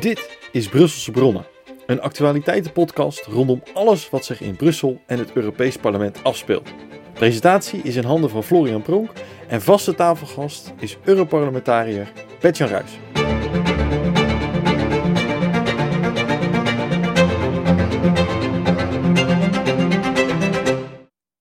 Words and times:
Dit 0.00 0.38
is 0.52 0.68
Brusselse 0.68 1.10
Bronnen, 1.10 1.46
een 1.86 2.00
actualiteitenpodcast 2.00 3.26
rondom 3.26 3.62
alles 3.74 4.10
wat 4.10 4.24
zich 4.24 4.40
in 4.40 4.56
Brussel 4.56 5.00
en 5.06 5.18
het 5.18 5.32
Europees 5.32 5.76
Parlement 5.76 6.24
afspeelt. 6.24 6.74
Presentatie 7.12 7.82
is 7.82 7.96
in 7.96 8.04
handen 8.04 8.30
van 8.30 8.42
Florian 8.42 8.82
Pronk 8.82 9.10
en 9.48 9.62
vaste 9.62 9.94
tafelgast 9.94 10.72
is 10.78 10.96
Europarlementariër 11.04 12.12
Bertjan 12.40 12.68
Ruijs. 12.68 12.98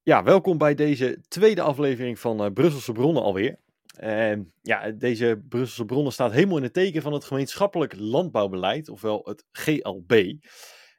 Ja, 0.04 0.24
welkom 0.24 0.58
bij 0.58 0.76
deze 0.76 1.18
tweede 1.28 1.62
aflevering 1.62 2.20
van 2.20 2.46
uh, 2.46 2.52
Brusselse 2.54 2.92
Bronnen 2.92 3.24
alweer. 3.24 3.58
Uh, 4.06 4.36
ja, 4.62 4.92
deze 4.92 5.44
Brusselse 5.50 5.86
Bronnen 5.86 6.14
staat 6.14 6.32
helemaal 6.32 6.58
in 6.58 6.64
het 6.64 6.74
teken 6.74 7.02
van 7.02 7.14
het 7.14 7.24
gemeenschappelijk 7.24 7.96
landbouwbeleid, 7.98 8.90
ofwel 8.90 9.22
het 9.24 9.46
GLB. 9.52 10.34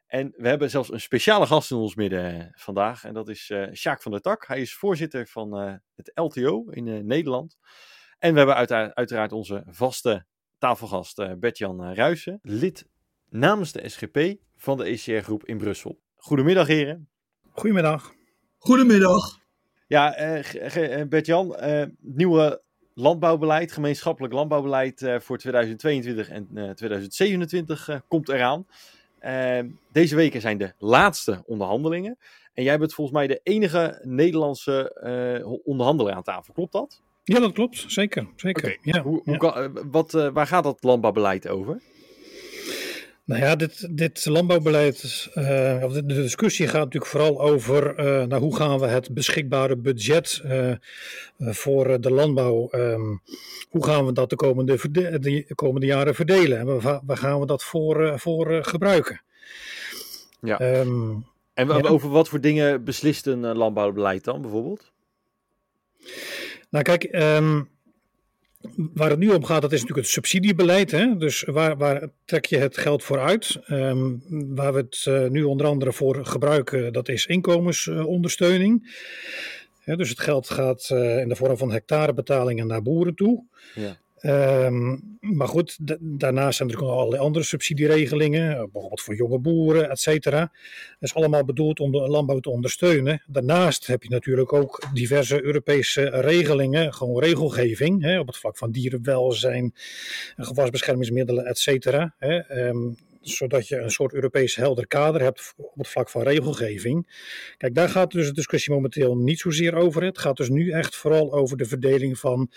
En 0.05 0.33
we 0.37 0.47
hebben 0.47 0.69
zelfs 0.69 0.91
een 0.91 1.01
speciale 1.01 1.45
gast 1.45 1.71
in 1.71 1.77
ons 1.77 1.95
midden 1.95 2.39
eh, 2.39 2.45
vandaag, 2.51 3.03
en 3.03 3.13
dat 3.13 3.29
is 3.29 3.49
uh, 3.49 3.73
Sjaak 3.73 4.01
van 4.01 4.11
der 4.11 4.21
Tak. 4.21 4.47
Hij 4.47 4.61
is 4.61 4.75
voorzitter 4.75 5.27
van 5.27 5.63
uh, 5.63 5.73
het 5.95 6.11
LTO 6.13 6.69
in 6.69 7.05
Nederland. 7.05 7.57
En 8.19 8.31
we 8.31 8.37
hebben 8.37 8.55
uiteraard, 8.55 8.95
uiteraard 8.95 9.31
onze 9.31 9.63
vaste 9.65 10.25
tafelgast 10.57 11.39
Bert-Jan 11.39 11.93
Ruijsen, 11.93 12.39
lid 12.41 12.87
namens 13.29 13.71
de 13.71 13.89
SGP 13.89 14.35
van 14.55 14.77
de 14.77 14.83
ECR-groep 14.83 15.45
in 15.45 15.57
Brussel. 15.57 15.99
Goedemiddag 16.15 16.67
heren. 16.67 17.09
Goedemiddag. 17.51 18.13
Goedemiddag. 18.57 19.39
Ja, 19.87 20.37
uh, 20.39 21.03
Bert-Jan, 21.09 21.55
uh, 21.63 21.83
nieuwe 21.99 22.65
landbouwbeleid, 22.97 23.71
gemeenschappelijk 23.71 24.33
landbouwbeleid 24.33 25.01
uh, 25.01 25.19
voor 25.19 25.37
2022 25.37 26.29
en 26.29 26.47
2027 26.75 28.01
komt 28.07 28.29
eraan. 28.29 28.67
deze 29.91 30.15
weken 30.15 30.41
zijn 30.41 30.57
de 30.57 30.73
laatste 30.77 31.43
onderhandelingen. 31.45 32.17
En 32.53 32.63
jij 32.63 32.77
bent 32.77 32.93
volgens 32.93 33.17
mij 33.17 33.27
de 33.27 33.39
enige 33.43 34.01
Nederlandse 34.03 35.61
onderhandelaar 35.63 36.15
aan 36.15 36.23
tafel, 36.23 36.53
klopt 36.53 36.71
dat? 36.71 37.01
Ja, 37.23 37.39
dat 37.39 37.53
klopt. 37.53 37.85
Zeker. 37.87 38.27
zeker. 38.35 38.63
Okay. 38.63 38.77
Ja, 38.81 39.01
hoe, 39.01 39.21
ja. 39.23 39.31
hoe 39.31 39.37
kan, 39.37 39.91
wat, 39.91 40.11
waar 40.11 40.47
gaat 40.47 40.63
dat 40.63 40.83
landbouwbeleid 40.83 41.47
over? 41.47 41.81
Nou 43.27 43.41
ja, 43.41 43.55
dit, 43.55 43.97
dit 43.97 44.25
landbouwbeleid, 44.25 45.29
uh, 45.35 45.83
of 45.83 45.93
de 45.93 46.05
discussie 46.05 46.67
gaat 46.67 46.83
natuurlijk 46.83 47.11
vooral 47.11 47.41
over 47.41 47.99
uh, 47.99 48.23
nou, 48.27 48.41
hoe 48.41 48.55
gaan 48.55 48.79
we 48.79 48.85
het 48.85 49.13
beschikbare 49.13 49.75
budget 49.75 50.41
uh, 50.45 50.75
voor 51.37 52.01
de 52.01 52.11
landbouw, 52.11 52.69
um, 52.71 53.21
hoe 53.69 53.85
gaan 53.85 54.05
we 54.05 54.11
dat 54.11 54.29
de 54.29 54.35
komende, 54.35 54.89
de 55.19 55.45
komende 55.55 55.85
jaren 55.85 56.15
verdelen 56.15 56.57
en 56.59 56.81
waar, 56.81 56.99
waar 57.03 57.17
gaan 57.17 57.39
we 57.39 57.45
dat 57.45 57.63
voor, 57.63 58.19
voor 58.19 58.63
gebruiken. 58.63 59.21
Ja. 60.41 60.79
Um, 60.79 61.25
en 61.53 61.67
ja. 61.67 61.81
over 61.81 62.09
wat 62.09 62.29
voor 62.29 62.41
dingen 62.41 62.83
beslist 62.83 63.25
een 63.25 63.57
landbouwbeleid 63.57 64.23
dan 64.23 64.41
bijvoorbeeld? 64.41 64.91
Nou 66.69 66.83
kijk, 66.83 67.03
um, 67.11 67.69
Waar 68.93 69.09
het 69.09 69.19
nu 69.19 69.29
om 69.29 69.43
gaat, 69.43 69.61
dat 69.61 69.71
is 69.71 69.79
natuurlijk 69.79 70.07
het 70.07 70.15
subsidiebeleid. 70.15 70.91
Hè? 70.91 71.17
Dus 71.17 71.41
waar, 71.43 71.77
waar 71.77 72.09
trek 72.25 72.45
je 72.45 72.57
het 72.57 72.77
geld 72.77 73.03
voor 73.03 73.19
uit? 73.19 73.59
Um, 73.69 74.23
waar 74.29 74.73
we 74.73 74.79
het 74.79 75.05
uh, 75.07 75.27
nu 75.27 75.43
onder 75.43 75.67
andere 75.67 75.93
voor 75.93 76.25
gebruiken, 76.25 76.93
dat 76.93 77.09
is 77.09 77.25
inkomensondersteuning. 77.25 78.95
Dus 79.85 80.09
het 80.09 80.19
geld 80.19 80.49
gaat 80.49 80.89
uh, 80.93 81.19
in 81.19 81.29
de 81.29 81.35
vorm 81.35 81.57
van 81.57 81.71
hectarebetalingen 81.71 82.67
naar 82.67 82.81
boeren 82.81 83.15
toe. 83.15 83.43
Ja. 83.75 83.97
Um, 84.21 85.17
maar 85.19 85.47
goed, 85.47 85.77
daarnaast 86.01 86.57
zijn 86.57 86.69
er 86.69 86.83
ook 86.83 86.89
allerlei 86.89 87.21
andere 87.21 87.45
subsidieregelingen, 87.45 88.55
bijvoorbeeld 88.55 89.01
voor 89.01 89.15
jonge 89.15 89.39
boeren, 89.39 89.89
et 89.89 89.99
cetera. 89.99 90.39
Dat 90.39 91.09
is 91.09 91.13
allemaal 91.13 91.45
bedoeld 91.45 91.79
om 91.79 91.91
de 91.91 91.97
landbouw 91.97 92.39
te 92.39 92.49
ondersteunen. 92.49 93.23
Daarnaast 93.27 93.87
heb 93.87 94.03
je 94.03 94.09
natuurlijk 94.09 94.53
ook 94.53 94.83
diverse 94.93 95.43
Europese 95.43 96.09
regelingen, 96.09 96.93
gewoon 96.93 97.23
regelgeving, 97.23 98.01
hè, 98.01 98.19
op 98.19 98.27
het 98.27 98.37
vlak 98.37 98.57
van 98.57 98.71
dierenwelzijn, 98.71 99.73
gewasbeschermingsmiddelen, 100.35 101.45
et 101.45 101.57
cetera. 101.57 102.15
Um, 102.49 102.97
zodat 103.29 103.67
je 103.67 103.77
een 103.77 103.91
soort 103.91 104.13
Europees 104.13 104.55
helder 104.55 104.87
kader 104.87 105.21
hebt 105.21 105.53
op 105.57 105.77
het 105.77 105.87
vlak 105.87 106.09
van 106.09 106.21
regelgeving. 106.21 107.07
Kijk, 107.57 107.75
daar 107.75 107.89
gaat 107.89 108.11
dus 108.11 108.27
de 108.27 108.33
discussie 108.33 108.73
momenteel 108.73 109.17
niet 109.17 109.39
zozeer 109.39 109.75
over. 109.75 110.03
Het 110.03 110.17
gaat 110.17 110.37
dus 110.37 110.49
nu 110.49 110.71
echt 110.71 110.95
vooral 110.95 111.33
over 111.33 111.57
de 111.57 111.65
verdeling 111.65 112.19
van 112.19 112.51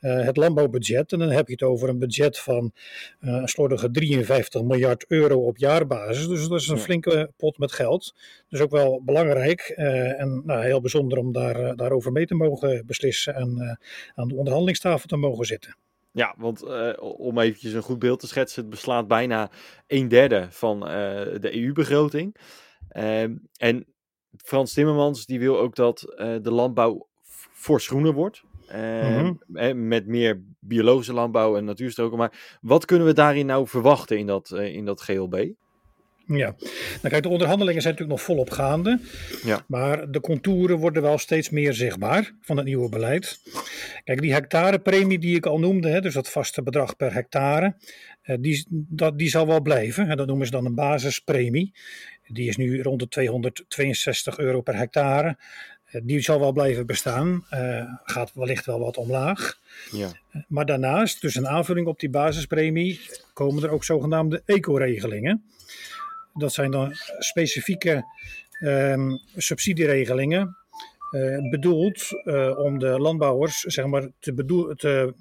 uh, 0.00 0.24
het 0.24 0.36
landbouwbudget. 0.36 1.12
En 1.12 1.18
dan 1.18 1.30
heb 1.30 1.46
je 1.46 1.52
het 1.52 1.62
over 1.62 1.88
een 1.88 1.98
budget 1.98 2.38
van 2.38 2.72
uh, 3.20 3.32
een 3.32 3.48
slordige 3.48 3.90
53 3.90 4.62
miljard 4.62 5.04
euro 5.08 5.46
op 5.46 5.58
jaarbasis. 5.58 6.26
Dus 6.26 6.48
dat 6.48 6.60
is 6.60 6.68
een 6.68 6.78
flinke 6.78 7.30
pot 7.36 7.58
met 7.58 7.72
geld. 7.72 8.14
Dus 8.48 8.60
ook 8.60 8.70
wel 8.70 9.02
belangrijk 9.04 9.74
uh, 9.76 10.20
en 10.20 10.42
nou, 10.44 10.64
heel 10.64 10.80
bijzonder 10.80 11.18
om 11.18 11.32
daar, 11.32 11.76
daarover 11.76 12.12
mee 12.12 12.26
te 12.26 12.34
mogen 12.34 12.86
beslissen 12.86 13.34
en 13.34 13.78
aan 14.14 14.28
de 14.28 14.34
onderhandelingstafel 14.34 15.08
te 15.08 15.16
mogen 15.16 15.46
zitten. 15.46 15.76
Ja, 16.16 16.34
want 16.36 16.64
uh, 16.64 16.92
om 16.98 17.38
eventjes 17.38 17.72
een 17.72 17.82
goed 17.82 17.98
beeld 17.98 18.20
te 18.20 18.26
schetsen, 18.26 18.60
het 18.60 18.70
beslaat 18.70 19.08
bijna 19.08 19.50
een 19.86 20.08
derde 20.08 20.46
van 20.50 20.76
uh, 20.82 20.90
de 21.40 21.62
EU-begroting. 21.62 22.36
Uh, 22.90 23.22
en 23.56 23.86
Frans 24.36 24.72
Timmermans 24.72 25.26
die 25.26 25.38
wil 25.38 25.58
ook 25.58 25.74
dat 25.74 26.00
de 26.42 26.50
landbouw 26.50 27.08
fors 27.52 27.86
groener 27.86 28.12
wordt. 28.12 28.42
Mm 28.72 29.38
-hmm. 29.48 29.88
Met 29.88 30.06
meer 30.06 30.42
biologische 30.60 31.12
landbouw 31.12 31.56
en 31.56 31.64
natuurstroken. 31.64 32.18
Maar 32.18 32.58
wat 32.60 32.84
kunnen 32.84 33.06
we 33.06 33.12
daarin 33.12 33.46
nou 33.46 33.66
verwachten 33.66 34.18
in 34.18 34.26
dat, 34.26 34.50
in 34.50 34.84
dat 34.84 35.00
GLB? 35.00 35.52
Ja, 36.26 36.54
nou 36.56 37.08
kijk, 37.08 37.22
de 37.22 37.28
onderhandelingen 37.28 37.82
zijn 37.82 37.94
natuurlijk 37.94 38.18
nog 38.20 38.28
volop 38.28 38.50
gaande. 38.50 39.00
Ja. 39.44 39.64
Maar 39.66 40.10
de 40.10 40.20
contouren 40.20 40.76
worden 40.76 41.02
wel 41.02 41.18
steeds 41.18 41.50
meer 41.50 41.72
zichtbaar 41.72 42.34
van 42.40 42.56
het 42.56 42.66
nieuwe 42.66 42.88
beleid. 42.88 43.40
Kijk, 44.04 44.20
die 44.20 44.32
hectarepremie 44.32 45.18
die 45.18 45.36
ik 45.36 45.46
al 45.46 45.58
noemde, 45.58 45.88
hè, 45.88 46.00
dus 46.00 46.14
dat 46.14 46.28
vaste 46.28 46.62
bedrag 46.62 46.96
per 46.96 47.12
hectare, 47.12 47.76
eh, 48.22 48.36
die, 48.40 48.66
dat, 48.70 49.18
die 49.18 49.28
zal 49.28 49.46
wel 49.46 49.60
blijven. 49.60 50.16
Dat 50.16 50.26
noemen 50.26 50.46
ze 50.46 50.52
dan 50.52 50.64
een 50.64 50.74
basispremie. 50.74 51.72
Die 52.26 52.48
is 52.48 52.56
nu 52.56 52.82
rond 52.82 53.00
de 53.00 53.08
262 53.08 54.38
euro 54.38 54.60
per 54.60 54.76
hectare. 54.76 55.36
Eh, 55.86 56.00
die 56.04 56.20
zal 56.20 56.40
wel 56.40 56.52
blijven 56.52 56.86
bestaan. 56.86 57.46
Uh, 57.50 57.84
gaat 58.04 58.32
wellicht 58.34 58.66
wel 58.66 58.78
wat 58.78 58.96
omlaag. 58.96 59.58
Ja. 59.92 60.08
Maar 60.48 60.66
daarnaast, 60.66 61.20
dus 61.20 61.34
een 61.34 61.48
aanvulling 61.48 61.86
op 61.86 62.00
die 62.00 62.10
basispremie, 62.10 63.00
komen 63.32 63.62
er 63.62 63.70
ook 63.70 63.84
zogenaamde 63.84 64.42
eco-regelingen. 64.44 65.44
Dat 66.38 66.52
zijn 66.52 66.70
dan 66.70 66.92
specifieke 67.18 68.04
um, 68.60 69.20
subsidieregelingen. 69.36 70.56
Uh, 71.10 71.50
bedoeld 71.50 72.08
uh, 72.24 72.58
om 72.58 72.78
de 72.78 72.86
landbouwers 72.86 73.60
zeg 73.60 73.86
maar, 73.86 74.08
te, 74.18 74.34
bedoel, 74.34 74.74
te, 74.74 75.14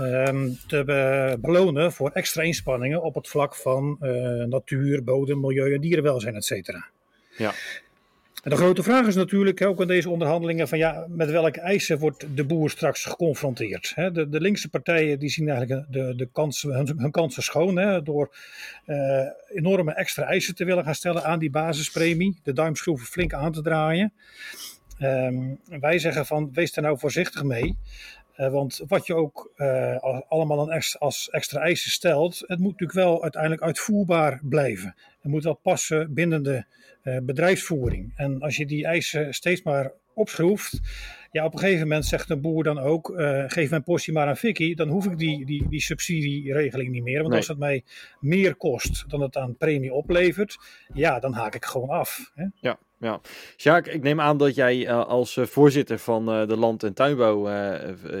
um, 0.00 0.58
te 0.66 0.84
be 0.84 1.36
belonen 1.40 1.92
voor 1.92 2.10
extra 2.10 2.42
inspanningen 2.42 3.02
op 3.02 3.14
het 3.14 3.28
vlak 3.28 3.54
van 3.54 3.96
natuur, 4.48 5.04
bodem, 5.04 5.40
milieu 5.40 5.74
en 5.74 5.80
dierenwelzijn, 5.80 6.34
et 6.34 6.44
cetera. 6.44 6.88
Ja. 7.36 7.52
En 8.44 8.50
de 8.50 8.56
grote 8.56 8.82
vraag 8.82 9.06
is 9.06 9.14
natuurlijk 9.14 9.62
ook 9.62 9.80
in 9.80 9.86
deze 9.86 10.10
onderhandelingen 10.10 10.68
van 10.68 10.78
ja, 10.78 11.06
met 11.08 11.30
welke 11.30 11.60
eisen 11.60 11.98
wordt 11.98 12.36
de 12.36 12.44
boer 12.44 12.70
straks 12.70 13.04
geconfronteerd? 13.04 13.92
De, 13.94 14.28
de, 14.28 14.40
linkse 14.40 14.68
partijen 14.68 15.18
die 15.18 15.28
zien 15.28 15.48
eigenlijk 15.48 15.92
de, 15.92 16.14
de 16.16 16.28
kansen, 16.32 16.74
hun, 16.74 17.10
kansen 17.10 17.42
schoon 17.42 17.78
hè? 17.78 18.02
door 18.02 18.36
uh, 18.86 19.26
enorme 19.48 19.94
extra 19.94 20.24
eisen 20.24 20.54
te 20.54 20.64
willen 20.64 20.84
gaan 20.84 20.94
stellen 20.94 21.24
aan 21.24 21.38
die 21.38 21.50
basispremie, 21.50 22.40
de 22.42 22.52
duimschroeven 22.52 23.06
flink 23.06 23.32
aan 23.32 23.52
te 23.52 23.62
draaien. 23.62 24.12
Um, 25.00 25.60
wij 25.80 25.98
zeggen 25.98 26.26
van 26.26 26.50
wees 26.52 26.72
daar 26.72 26.84
nou 26.84 26.98
voorzichtig 26.98 27.42
mee. 27.42 27.76
Uh, 28.36 28.48
want 28.48 28.82
wat 28.86 29.06
je 29.06 29.14
ook 29.14 29.52
uh, 29.56 29.96
allemaal 30.28 30.70
als 30.98 31.30
extra 31.30 31.60
eisen 31.60 31.90
stelt, 31.90 32.38
het 32.38 32.58
moet 32.58 32.70
natuurlijk 32.70 32.98
wel 32.98 33.22
uiteindelijk 33.22 33.62
uitvoerbaar 33.62 34.40
blijven. 34.42 34.94
Het 35.20 35.30
moet 35.30 35.44
wel 35.44 35.54
passen 35.54 36.14
binnen 36.14 36.42
de 36.42 36.64
uh, 37.02 37.18
bedrijfsvoering. 37.22 38.12
En 38.16 38.40
als 38.40 38.56
je 38.56 38.66
die 38.66 38.86
eisen 38.86 39.34
steeds 39.34 39.62
maar 39.62 39.92
opschroeft, 40.14 40.80
ja, 41.30 41.44
op 41.44 41.52
een 41.52 41.58
gegeven 41.58 41.88
moment 41.88 42.06
zegt 42.06 42.30
een 42.30 42.40
boer 42.40 42.64
dan 42.64 42.78
ook: 42.78 43.12
geef 43.46 43.70
mijn 43.70 43.82
portie 43.82 44.12
maar 44.12 44.26
aan 44.26 44.36
Vicky, 44.36 44.74
dan 44.74 44.88
hoef 44.88 45.06
ik 45.06 45.18
die, 45.18 45.46
die, 45.46 45.68
die 45.68 45.80
subsidieregeling 45.80 46.90
niet 46.90 47.02
meer. 47.02 47.18
Want 47.18 47.28
nee. 47.28 47.38
als 47.38 47.48
het 47.48 47.58
mij 47.58 47.84
meer 48.20 48.54
kost 48.54 49.04
dan 49.08 49.20
het 49.20 49.36
aan 49.36 49.56
premie 49.56 49.92
oplevert, 49.92 50.56
ja, 50.92 51.18
dan 51.18 51.32
haak 51.32 51.54
ik 51.54 51.64
gewoon 51.64 51.88
af. 51.88 52.30
Hè? 52.34 52.44
Ja. 52.60 52.78
Ja, 53.04 53.20
Sjaak, 53.56 53.86
ik 53.86 54.02
neem 54.02 54.20
aan 54.20 54.36
dat 54.36 54.54
jij 54.54 54.88
uh, 54.88 55.06
als 55.06 55.36
uh, 55.36 55.46
voorzitter 55.46 55.98
van 55.98 56.40
uh, 56.40 56.48
de 56.48 56.56
Land- 56.56 56.82
en 56.82 56.94
Tuinbouw 56.94 57.46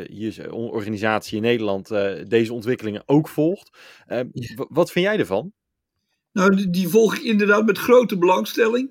hier, 0.06 0.52
organisatie 0.52 1.36
in 1.36 1.42
Nederland 1.42 1.88
deze 2.28 2.52
ontwikkelingen 2.52 3.02
ook 3.06 3.28
volgt. 3.28 3.78
Ja. 4.06 4.24
Wat 4.68 4.90
vind 4.90 5.04
jij 5.04 5.18
ervan? 5.18 5.52
Nou, 6.32 6.56
die, 6.56 6.70
die, 6.70 6.88
volg 6.88 7.16
ik 7.16 7.22
inderdaad 7.22 7.66
met 7.66 7.78
grote 7.78 8.18
belangstelling. 8.18 8.90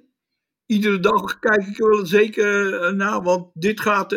Iedere 0.66 1.00
dag 1.00 1.40
kijk 1.40 1.68
ik 1.68 1.80
er 1.80 1.90
wel 1.90 2.06
zeker 2.06 2.96
naar, 2.96 3.24
want 3.24 3.50
dit 3.54 3.81
gaat, 3.81 4.07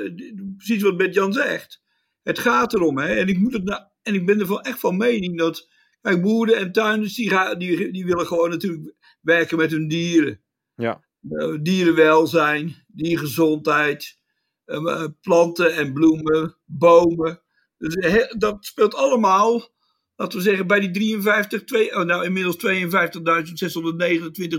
precies 0.56 0.82
wat 0.82 0.96
Bert-Jan 0.96 1.32
zegt. 1.32 1.82
Het 2.22 2.38
gaat 2.38 2.74
erom, 2.74 2.98
hè. 2.98 3.14
En 3.14 3.28
ik, 3.28 3.38
moet 3.38 3.52
het 3.52 3.64
nou, 3.64 3.82
en 4.02 4.14
ik 4.14 4.26
ben 4.26 4.40
er 4.40 4.46
van 4.46 4.60
echt 4.60 4.78
van 4.78 4.96
mening 4.96 5.38
dat, 5.38 5.68
Kijk, 6.00 6.22
boeren 6.22 6.56
en 6.56 6.72
tuinders 6.72 7.14
die, 7.14 7.30
gaan, 7.30 7.58
die, 7.58 7.90
die 7.90 8.06
willen 8.06 8.26
gewoon 8.26 8.50
natuurlijk 8.50 8.94
werken 9.20 9.56
met 9.56 9.70
hun 9.70 9.88
dieren. 9.88 10.40
Ja. 10.74 11.05
Uh, 11.30 11.58
dierenwelzijn, 11.62 12.84
diergezondheid, 12.86 14.18
uh, 14.66 15.04
planten 15.20 15.74
en 15.74 15.92
bloemen, 15.92 16.56
bomen. 16.64 17.42
Dus 17.78 18.28
dat 18.38 18.64
speelt 18.64 18.94
allemaal, 18.94 19.68
laten 20.16 20.38
we 20.38 20.44
zeggen, 20.44 20.66
bij 20.66 20.80
die 20.80 20.90
53, 20.90 21.64
twee, 21.64 21.96
oh, 21.96 22.04
nou 22.04 22.24
inmiddels 22.24 22.56
52.629 22.56 22.64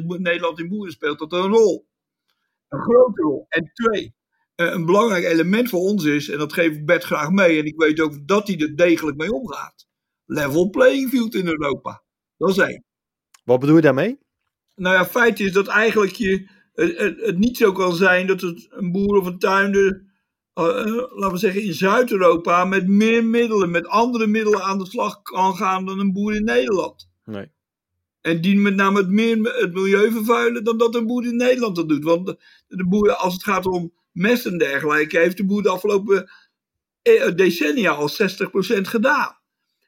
Nederland 0.06 0.60
in 0.60 0.68
boeren 0.68 0.92
speelt 0.92 1.20
dat 1.20 1.34
een 1.34 1.52
rol. 1.52 1.88
Een 2.68 2.82
grote 2.82 3.22
rol. 3.22 3.46
En 3.50 3.72
twee, 3.74 4.16
een 4.56 4.86
belangrijk 4.86 5.24
element 5.24 5.70
voor 5.70 5.80
ons 5.80 6.04
is, 6.04 6.30
en 6.30 6.38
dat 6.38 6.54
geef 6.54 6.76
ik 6.76 6.86
Bert 6.86 7.04
graag 7.04 7.30
mee, 7.30 7.60
en 7.60 7.66
ik 7.66 7.78
weet 7.78 8.00
ook 8.00 8.28
dat 8.28 8.48
hij 8.48 8.58
er 8.58 8.76
degelijk 8.76 9.18
mee 9.18 9.34
omgaat. 9.34 9.88
Level 10.26 10.70
playing 10.70 11.10
field 11.10 11.36
in 11.36 11.48
Europa. 11.48 12.04
Dat 12.38 12.50
is 12.50 12.58
één. 12.58 12.84
Wat 13.44 13.60
bedoel 13.60 13.76
je 13.76 13.82
daarmee? 13.82 14.20
Nou 14.76 14.96
ja, 14.96 15.06
feit 15.06 15.40
is 15.40 15.52
dat 15.52 15.68
eigenlijk 15.68 16.12
je, 16.12 16.48
het, 16.86 17.38
niet 17.38 17.58
zo 17.58 17.72
kan 17.72 17.96
zijn 17.96 18.28
dat 18.28 18.42
het 18.42 18.68
een 18.70 18.92
boer 18.92 19.18
of 19.18 19.26
een 19.26 19.40
tuinder, 19.40 20.06
uh, 20.56 20.66
laten 20.96 21.32
we 21.32 21.38
zeggen 21.38 21.64
in 21.64 21.74
Zuid-Europa, 21.74 22.66
met 22.66 22.88
meer 22.88 23.26
middelen, 23.26 23.72
met 23.72 23.88
andere 23.88 24.28
middelen 24.28 24.64
aan 24.64 24.78
de 24.78 24.86
slag 24.86 25.22
kan 25.22 25.56
gaan 25.56 25.86
dan 25.86 26.00
een 26.00 26.14
boer 26.14 26.36
in 26.36 26.44
Nederland. 26.44 27.10
Nee. 27.24 27.52
En 28.22 28.42
die 28.42 28.58
met 28.58 28.76
name 28.76 28.98
het 28.98 29.10
meer 29.10 29.38
het 29.38 29.74
milieu 29.74 30.12
vervuilen 30.12 30.64
dan 30.64 30.78
dat 30.78 30.96
een 30.96 31.08
boer 31.08 31.26
in 31.26 31.36
Nederland 31.36 31.76
dat 31.76 31.90
doet. 31.90 32.04
Want 32.04 32.26
de, 32.26 32.38
de 32.68 32.88
boer, 32.88 33.16
als 33.16 33.34
het 33.34 33.44
gaat 33.44 33.66
om 33.66 33.94
mest 34.12 34.46
en 34.46 34.58
dergelijke, 34.58 35.18
heeft 35.18 35.38
de 35.38 35.46
boer 35.46 35.64
de 35.64 35.70
afgelopen 35.70 36.30
decennia 37.36 37.92
al 37.92 38.10
60% 38.10 38.14
gedaan. 38.82 39.38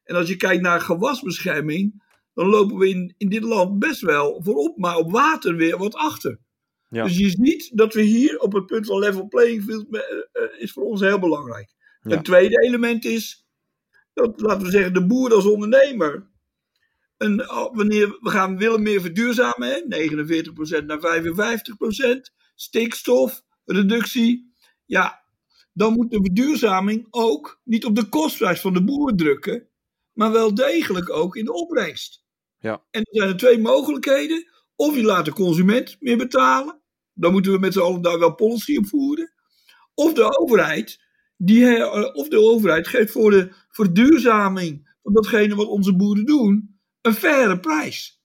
En 0.03 0.15
als 0.15 0.27
je 0.27 0.35
kijkt 0.35 0.61
naar 0.61 0.81
gewasbescherming, 0.81 2.03
dan 2.33 2.47
lopen 2.47 2.77
we 2.77 2.89
in, 2.89 3.13
in 3.17 3.29
dit 3.29 3.43
land 3.43 3.79
best 3.79 4.01
wel 4.01 4.41
voorop, 4.43 4.77
maar 4.77 4.95
op 4.95 5.11
water 5.11 5.55
weer 5.55 5.77
wat 5.77 5.95
achter. 5.95 6.39
Ja. 6.89 7.03
Dus 7.03 7.17
je 7.17 7.29
ziet 7.29 7.77
dat 7.77 7.93
we 7.93 8.01
hier 8.01 8.39
op 8.39 8.53
het 8.53 8.65
punt 8.65 8.85
van 8.85 8.99
level 8.99 9.27
playing 9.27 9.63
field 9.63 9.85
uh, 9.89 10.01
is 10.57 10.71
voor 10.71 10.83
ons 10.83 11.01
heel 11.01 11.19
belangrijk. 11.19 11.73
Ja. 12.01 12.15
Een 12.15 12.23
tweede 12.23 12.61
element 12.61 13.05
is 13.05 13.47
dat, 14.13 14.41
laten 14.41 14.65
we 14.65 14.71
zeggen, 14.71 14.93
de 14.93 15.05
boer 15.05 15.33
als 15.33 15.45
ondernemer. 15.45 16.27
Een, 17.17 17.35
wanneer 17.73 18.17
we 18.19 18.29
gaan 18.29 18.57
willen 18.57 18.81
meer 18.81 19.01
verduurzamen, 19.01 19.67
hè, 19.69 19.81
49% 20.81 20.85
naar 20.85 20.99
55%, 20.99 22.33
stikstof, 22.55 23.43
reductie. 23.65 24.53
Ja, 24.85 25.23
dan 25.73 25.93
moet 25.93 26.11
de 26.11 26.21
verduurzaming 26.21 27.07
ook 27.09 27.61
niet 27.63 27.85
op 27.85 27.95
de 27.95 28.09
kostprijs 28.09 28.61
van 28.61 28.73
de 28.73 28.83
boer 28.83 29.15
drukken, 29.15 29.67
maar 30.13 30.31
wel 30.31 30.53
degelijk 30.53 31.09
ook 31.09 31.35
in 31.35 31.45
de 31.45 31.53
opbrengst. 31.53 32.23
Ja. 32.59 32.83
En 32.91 33.01
er 33.01 33.15
zijn 33.15 33.29
er 33.29 33.37
twee 33.37 33.59
mogelijkheden. 33.59 34.47
Of 34.75 34.95
je 34.95 35.03
laat 35.03 35.25
de 35.25 35.33
consument 35.33 35.97
meer 35.99 36.17
betalen. 36.17 36.78
Dan 37.19 37.31
moeten 37.31 37.51
we 37.51 37.59
met 37.59 37.73
z'n 37.73 37.79
allen 37.79 38.01
daar 38.01 38.19
wel 38.19 38.35
policy 38.35 38.77
op 38.77 38.87
voeren. 38.87 39.33
Of 39.93 40.13
de 40.13 40.39
overheid, 40.39 40.99
die, 41.37 41.91
of 42.13 42.27
de 42.27 42.39
overheid 42.39 42.87
geeft 42.87 43.11
voor 43.11 43.31
de 43.31 43.51
verduurzaming 43.69 44.97
van 45.03 45.13
datgene 45.13 45.55
wat 45.55 45.67
onze 45.67 45.95
boeren 45.95 46.25
doen, 46.25 46.79
een 47.01 47.13
faire 47.13 47.59
prijs. 47.59 48.21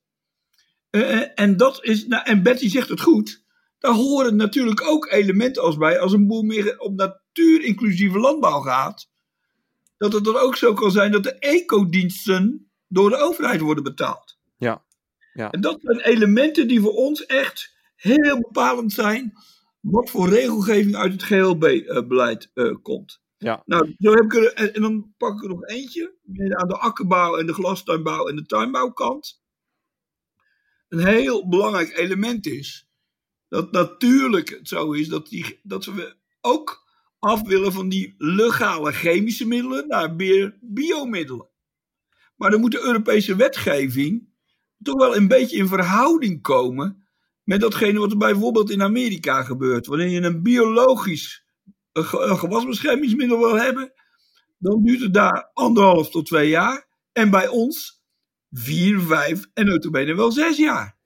Uh, 0.91 1.23
en, 1.35 1.57
dat 1.57 1.85
is, 1.85 2.07
nou, 2.07 2.25
en 2.25 2.43
Betty 2.43 2.69
zegt 2.69 2.89
het 2.89 3.01
goed, 3.01 3.45
daar 3.79 3.95
horen 3.95 4.37
natuurlijk 4.37 4.89
ook 4.89 5.13
elementen 5.13 5.63
als 5.63 5.77
bij. 5.77 6.01
Als 6.01 6.13
een 6.13 6.27
boer 6.27 6.45
meer 6.45 6.79
op 6.79 6.95
natuurinclusieve 6.95 8.19
landbouw 8.19 8.61
gaat, 8.61 9.11
dat 9.97 10.13
het 10.13 10.25
dan 10.25 10.37
ook 10.37 10.57
zo 10.57 10.75
kan 10.75 10.91
zijn 10.91 11.13
dat 11.13 11.23
de 11.23 11.39
ecodiensten 11.39 12.71
door 12.89 13.11
de 13.11 13.17
overheid 13.17 13.61
worden 13.61 13.85
betaald. 13.85 14.39
Ja. 14.57 14.85
ja. 15.33 15.51
En 15.51 15.61
dat 15.61 15.79
zijn 15.83 16.01
elementen 16.01 16.69
die 16.69 16.81
voor 16.81 16.95
ons 16.95 17.27
echt 17.27 17.74
heel 17.95 18.41
bepalend 18.41 18.93
zijn 18.93 19.33
wat 19.81 20.11
voor 20.11 20.29
regelgeving 20.29 20.97
uit 20.97 21.13
het 21.13 21.23
GLB-beleid 21.23 22.51
uh, 22.55 22.75
komt. 22.83 23.23
Ja. 23.37 23.63
Nou, 23.67 23.95
zo 23.99 24.13
heb 24.13 24.25
ik 24.25 24.35
er, 24.35 24.53
en, 24.53 24.75
en, 24.75 24.83
dan 24.83 25.15
pak 25.17 25.37
ik 25.37 25.43
er 25.43 25.49
nog 25.49 25.67
eentje, 25.67 26.15
aan 26.49 26.69
de 26.69 26.79
akkerbouw 26.79 27.37
en 27.37 27.47
de 27.47 27.53
glastuinbouw 27.53 28.29
en 28.29 28.37
de 28.37 28.47
tuinbouwkant. 28.47 29.43
Een 30.89 31.07
heel 31.07 31.49
belangrijk 31.49 31.97
element 31.97 32.47
is 32.47 32.89
dat 33.49 33.73
natuurlijk 33.73 34.49
het 34.49 34.69
zo 34.69 34.93
is 34.93 35.09
dat, 35.09 35.29
die, 35.29 35.61
dat 35.63 35.85
we 35.85 36.17
ook 36.41 36.85
af 37.19 37.43
willen 37.43 37.73
van 37.73 37.89
die 37.89 38.15
legale 38.19 38.93
chemische 38.93 39.47
middelen 39.47 39.89
naar 39.89 40.15
meer 40.15 40.59
biomiddelen. 40.61 41.49
Maar 42.37 42.51
dan 42.51 42.61
moet 42.61 42.73
de 42.73 42.85
Europese 42.85 43.37
wetgeving 43.37 44.29
toch 44.83 44.97
wel 44.97 45.17
een 45.17 45.29
beetje 45.29 45.57
in 45.57 45.69
verhouding 45.69 46.43
komen 46.43 47.04
met 47.45 47.61
datgene 47.61 47.99
wat 47.99 48.11
er 48.11 48.17
bijvoorbeeld 48.17 48.71
in 48.71 48.83
Amerika 48.83 49.43
gebeurt. 49.43 49.87
Wanneer 49.87 50.09
je 50.09 50.21
een 50.21 50.43
biologisch 50.43 51.45
een 51.93 52.39
gewasbeschermingsmiddel 52.39 53.39
wil 53.39 53.55
hebben, 53.55 53.93
dan 54.59 54.83
duurt 54.83 55.01
het 55.01 55.15
daar 55.15 55.51
anderhalf 55.53 56.11
tot 56.11 56.27
twee 56.27 56.49
jaar. 56.49 56.87
En 57.13 57.31
bij 57.31 57.49
ons 57.49 58.03
vier, 58.51 59.01
vijf 59.01 59.47
en 59.55 59.67
notabene 59.67 60.15
wel 60.15 60.33
zes 60.33 60.57
jaar. 60.57 60.97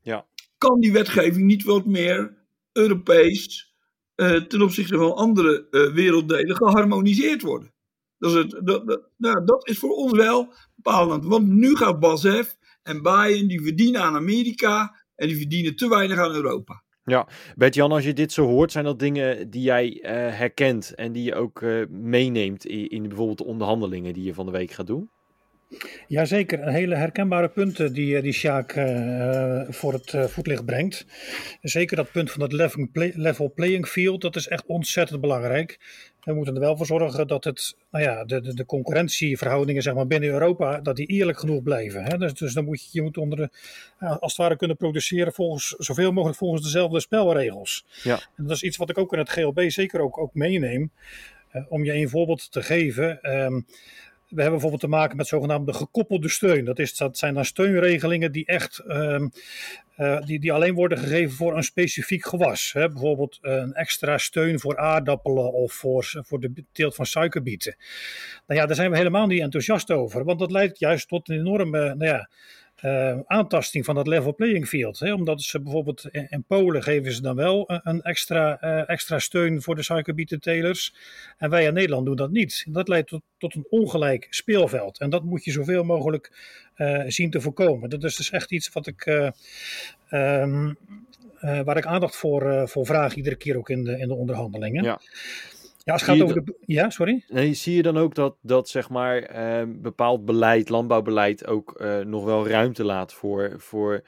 Ja. 0.00 0.26
Kan 0.58 0.80
die 0.80 0.92
wetgeving 0.92 1.44
niet 1.44 1.64
wat 1.64 1.86
meer 1.86 2.44
Europees 2.72 3.74
uh, 4.16 4.40
ten 4.40 4.62
opzichte 4.62 4.96
van 4.96 5.14
andere 5.14 5.66
uh, 5.70 5.94
werelddelen 5.94 6.56
geharmoniseerd 6.56 7.42
worden. 7.42 7.72
Dat 8.18 8.30
is, 8.30 8.36
het, 8.36 8.66
dat, 8.66 8.86
dat, 8.86 9.02
nou, 9.16 9.44
dat 9.44 9.68
is 9.68 9.78
voor 9.78 9.94
ons 9.94 10.12
wel 10.12 10.52
bepalend. 10.74 11.24
Want 11.24 11.46
nu 11.46 11.76
gaat 11.76 12.00
BASF 12.00 12.56
en 12.82 13.02
Bayern, 13.02 13.48
die 13.48 13.62
verdienen 13.62 14.02
aan 14.02 14.14
Amerika 14.14 15.03
en 15.16 15.28
die 15.28 15.36
verdienen 15.36 15.76
te 15.76 15.88
weinig 15.88 16.18
aan 16.18 16.34
Europa. 16.34 16.82
Ja, 17.04 17.28
Bert-Jan, 17.54 17.92
als 17.92 18.04
je 18.04 18.12
dit 18.12 18.32
zo 18.32 18.46
hoort, 18.46 18.72
zijn 18.72 18.84
dat 18.84 18.98
dingen 18.98 19.50
die 19.50 19.62
jij 19.62 19.86
uh, 19.86 20.10
herkent 20.10 20.94
en 20.94 21.12
die 21.12 21.24
je 21.24 21.34
ook 21.34 21.62
meeneemt 21.88 22.66
in, 22.66 22.88
in 22.88 23.08
bijvoorbeeld 23.08 23.38
de 23.38 23.44
onderhandelingen 23.44 24.12
die 24.12 24.24
je 24.24 24.34
van 24.34 24.46
de 24.46 24.52
week 24.52 24.70
gaat 24.70 24.86
doen? 24.86 25.10
Jazeker, 26.08 26.62
een 26.62 26.72
hele 26.72 26.94
herkenbare 26.94 27.48
punten 27.48 27.92
die, 27.92 28.22
die 28.22 28.32
Sjaak 28.32 28.76
uh, 28.76 29.62
voor 29.68 29.92
het 29.92 30.12
uh, 30.12 30.24
voetlicht 30.24 30.64
brengt. 30.64 31.06
Zeker 31.62 31.96
dat 31.96 32.12
punt 32.12 32.30
van 32.30 32.42
het 32.42 32.52
level, 32.52 32.88
play, 32.92 33.12
level, 33.16 33.52
playing 33.52 33.86
field, 33.86 34.20
dat 34.20 34.36
is 34.36 34.48
echt 34.48 34.66
ontzettend 34.66 35.20
belangrijk. 35.20 35.78
We 36.20 36.34
moeten 36.34 36.54
er 36.54 36.60
wel 36.60 36.76
voor 36.76 36.86
zorgen 36.86 37.26
dat 37.26 37.44
het, 37.44 37.76
nou 37.90 38.04
ja, 38.04 38.24
de, 38.24 38.40
de, 38.40 38.54
de 38.54 38.66
concurrentieverhoudingen 38.66 39.82
zeg 39.82 39.94
maar, 39.94 40.06
binnen 40.06 40.30
Europa, 40.30 40.80
dat 40.80 40.96
die 40.96 41.06
eerlijk 41.06 41.38
genoeg 41.38 41.62
blijven. 41.62 42.04
Hè? 42.04 42.18
Dus, 42.18 42.34
dus 42.34 42.52
dan 42.52 42.64
moet 42.64 42.82
je, 42.82 42.88
je 42.92 43.02
moet 43.02 43.16
onder 43.16 43.38
de, 43.38 43.50
als 43.98 44.32
het 44.32 44.36
ware 44.36 44.56
kunnen 44.56 44.76
produceren 44.76 45.32
volgens, 45.32 45.68
zoveel 45.68 46.12
mogelijk 46.12 46.38
volgens 46.38 46.62
dezelfde 46.62 47.00
spelregels. 47.00 47.86
Ja. 48.02 48.20
En 48.36 48.46
dat 48.46 48.56
is 48.56 48.62
iets 48.62 48.76
wat 48.76 48.90
ik 48.90 48.98
ook 48.98 49.12
in 49.12 49.18
het 49.18 49.30
GLB 49.30 49.70
zeker 49.70 50.00
ook, 50.00 50.18
ook 50.18 50.34
meeneem. 50.34 50.90
om 51.68 51.84
je 51.84 51.92
een 51.92 52.08
voorbeeld 52.08 52.52
te 52.52 52.62
geven. 52.62 53.36
Um, 53.42 53.66
we 54.34 54.40
hebben 54.40 54.60
bijvoorbeeld 54.60 54.80
te 54.80 54.96
maken 54.98 55.16
met 55.16 55.26
zogenaamde 55.26 55.72
gekoppelde 55.72 56.28
steun. 56.28 56.64
Dat, 56.64 56.78
is, 56.78 56.96
dat 56.96 57.18
zijn 57.18 57.34
dan 57.34 57.44
steunregelingen 57.44 58.32
die 58.32 58.46
echt 58.46 58.82
um, 58.86 59.30
uh, 59.98 60.20
die, 60.20 60.40
die 60.40 60.52
alleen 60.52 60.74
worden 60.74 60.98
gegeven 60.98 61.36
voor 61.36 61.56
een 61.56 61.62
specifiek 61.62 62.26
gewas. 62.26 62.72
Hè? 62.72 62.88
Bijvoorbeeld 62.88 63.38
een 63.40 63.72
extra 63.72 64.18
steun 64.18 64.60
voor 64.60 64.76
aardappelen 64.76 65.52
of 65.52 65.72
voor, 65.72 66.22
voor 66.26 66.40
de 66.40 66.64
teelt 66.72 66.94
van 66.94 67.06
suikerbieten. 67.06 67.76
Nou 68.46 68.60
ja, 68.60 68.66
daar 68.66 68.76
zijn 68.76 68.90
we 68.90 68.96
helemaal 68.96 69.26
niet 69.26 69.40
enthousiast 69.40 69.90
over, 69.90 70.24
want 70.24 70.38
dat 70.38 70.50
leidt 70.50 70.78
juist 70.78 71.08
tot 71.08 71.28
een 71.28 71.38
enorme 71.38 71.94
nou 71.94 72.04
ja, 72.04 72.28
uh, 72.84 73.18
aantasting 73.26 73.84
van 73.84 73.94
dat 73.94 74.06
level 74.06 74.34
playing 74.34 74.68
field. 74.68 74.98
Hè? 74.98 75.12
Omdat 75.12 75.42
ze 75.42 75.60
bijvoorbeeld 75.60 76.08
in, 76.10 76.44
Polen 76.46 76.82
geven 76.82 77.12
ze 77.12 77.22
dan 77.22 77.36
wel 77.36 77.80
een 77.82 78.02
extra, 78.02 78.58
uh, 78.64 78.88
extra 78.88 79.18
steun 79.18 79.62
voor 79.62 79.74
de 79.74 79.82
suikerbietentelers. 79.82 80.94
En 81.38 81.50
wij 81.50 81.64
in 81.64 81.74
Nederland 81.74 82.06
doen 82.06 82.16
dat 82.16 82.30
niet. 82.30 82.66
Dat 82.68 82.88
leidt 82.88 83.08
tot, 83.08 83.22
tot 83.38 83.54
een 83.54 83.66
ongelijk 83.70 84.26
speelveld. 84.30 84.98
En 84.98 85.10
dat 85.10 85.24
moet 85.24 85.44
je 85.44 85.50
zoveel 85.50 85.84
mogelijk 85.84 86.32
zien 87.06 87.30
te 87.30 87.40
voorkomen. 87.40 87.90
Dat 87.90 88.04
is 88.04 88.16
dus 88.16 88.30
echt 88.30 88.52
iets 88.52 88.72
wat 88.72 88.86
ik. 88.86 89.06
Um, 90.10 90.76
waar 91.38 91.76
ik 91.76 91.86
aandacht 91.86 92.16
voor, 92.16 92.68
voor 92.68 92.86
vraag, 92.86 93.14
iedere 93.14 93.36
keer 93.36 93.56
ook 93.56 93.68
in 93.68 93.84
de, 93.84 93.98
in 93.98 94.08
de 94.08 94.14
onderhandelingen. 94.14 94.84
Ja. 94.84 95.00
Ja, 95.84 95.92
als 95.92 96.02
het 96.06 96.10
gaat 96.10 96.22
over 96.22 96.44
de. 96.44 96.56
Ja, 96.66 96.90
sorry. 96.90 97.24
Nee, 97.28 97.54
zie 97.54 97.76
je 97.76 97.82
dan 97.82 97.96
ook 97.96 98.14
dat, 98.14 98.36
dat 98.40 98.68
zeg 98.68 98.88
maar 98.88 99.22
eh, 99.22 99.62
bepaald 99.68 100.24
beleid, 100.24 100.68
landbouwbeleid, 100.68 101.46
ook 101.46 101.72
eh, 101.72 101.98
nog 101.98 102.24
wel 102.24 102.48
ruimte 102.48 102.84
laat 102.84 103.12
voor, 103.12 103.54
voor 103.58 104.02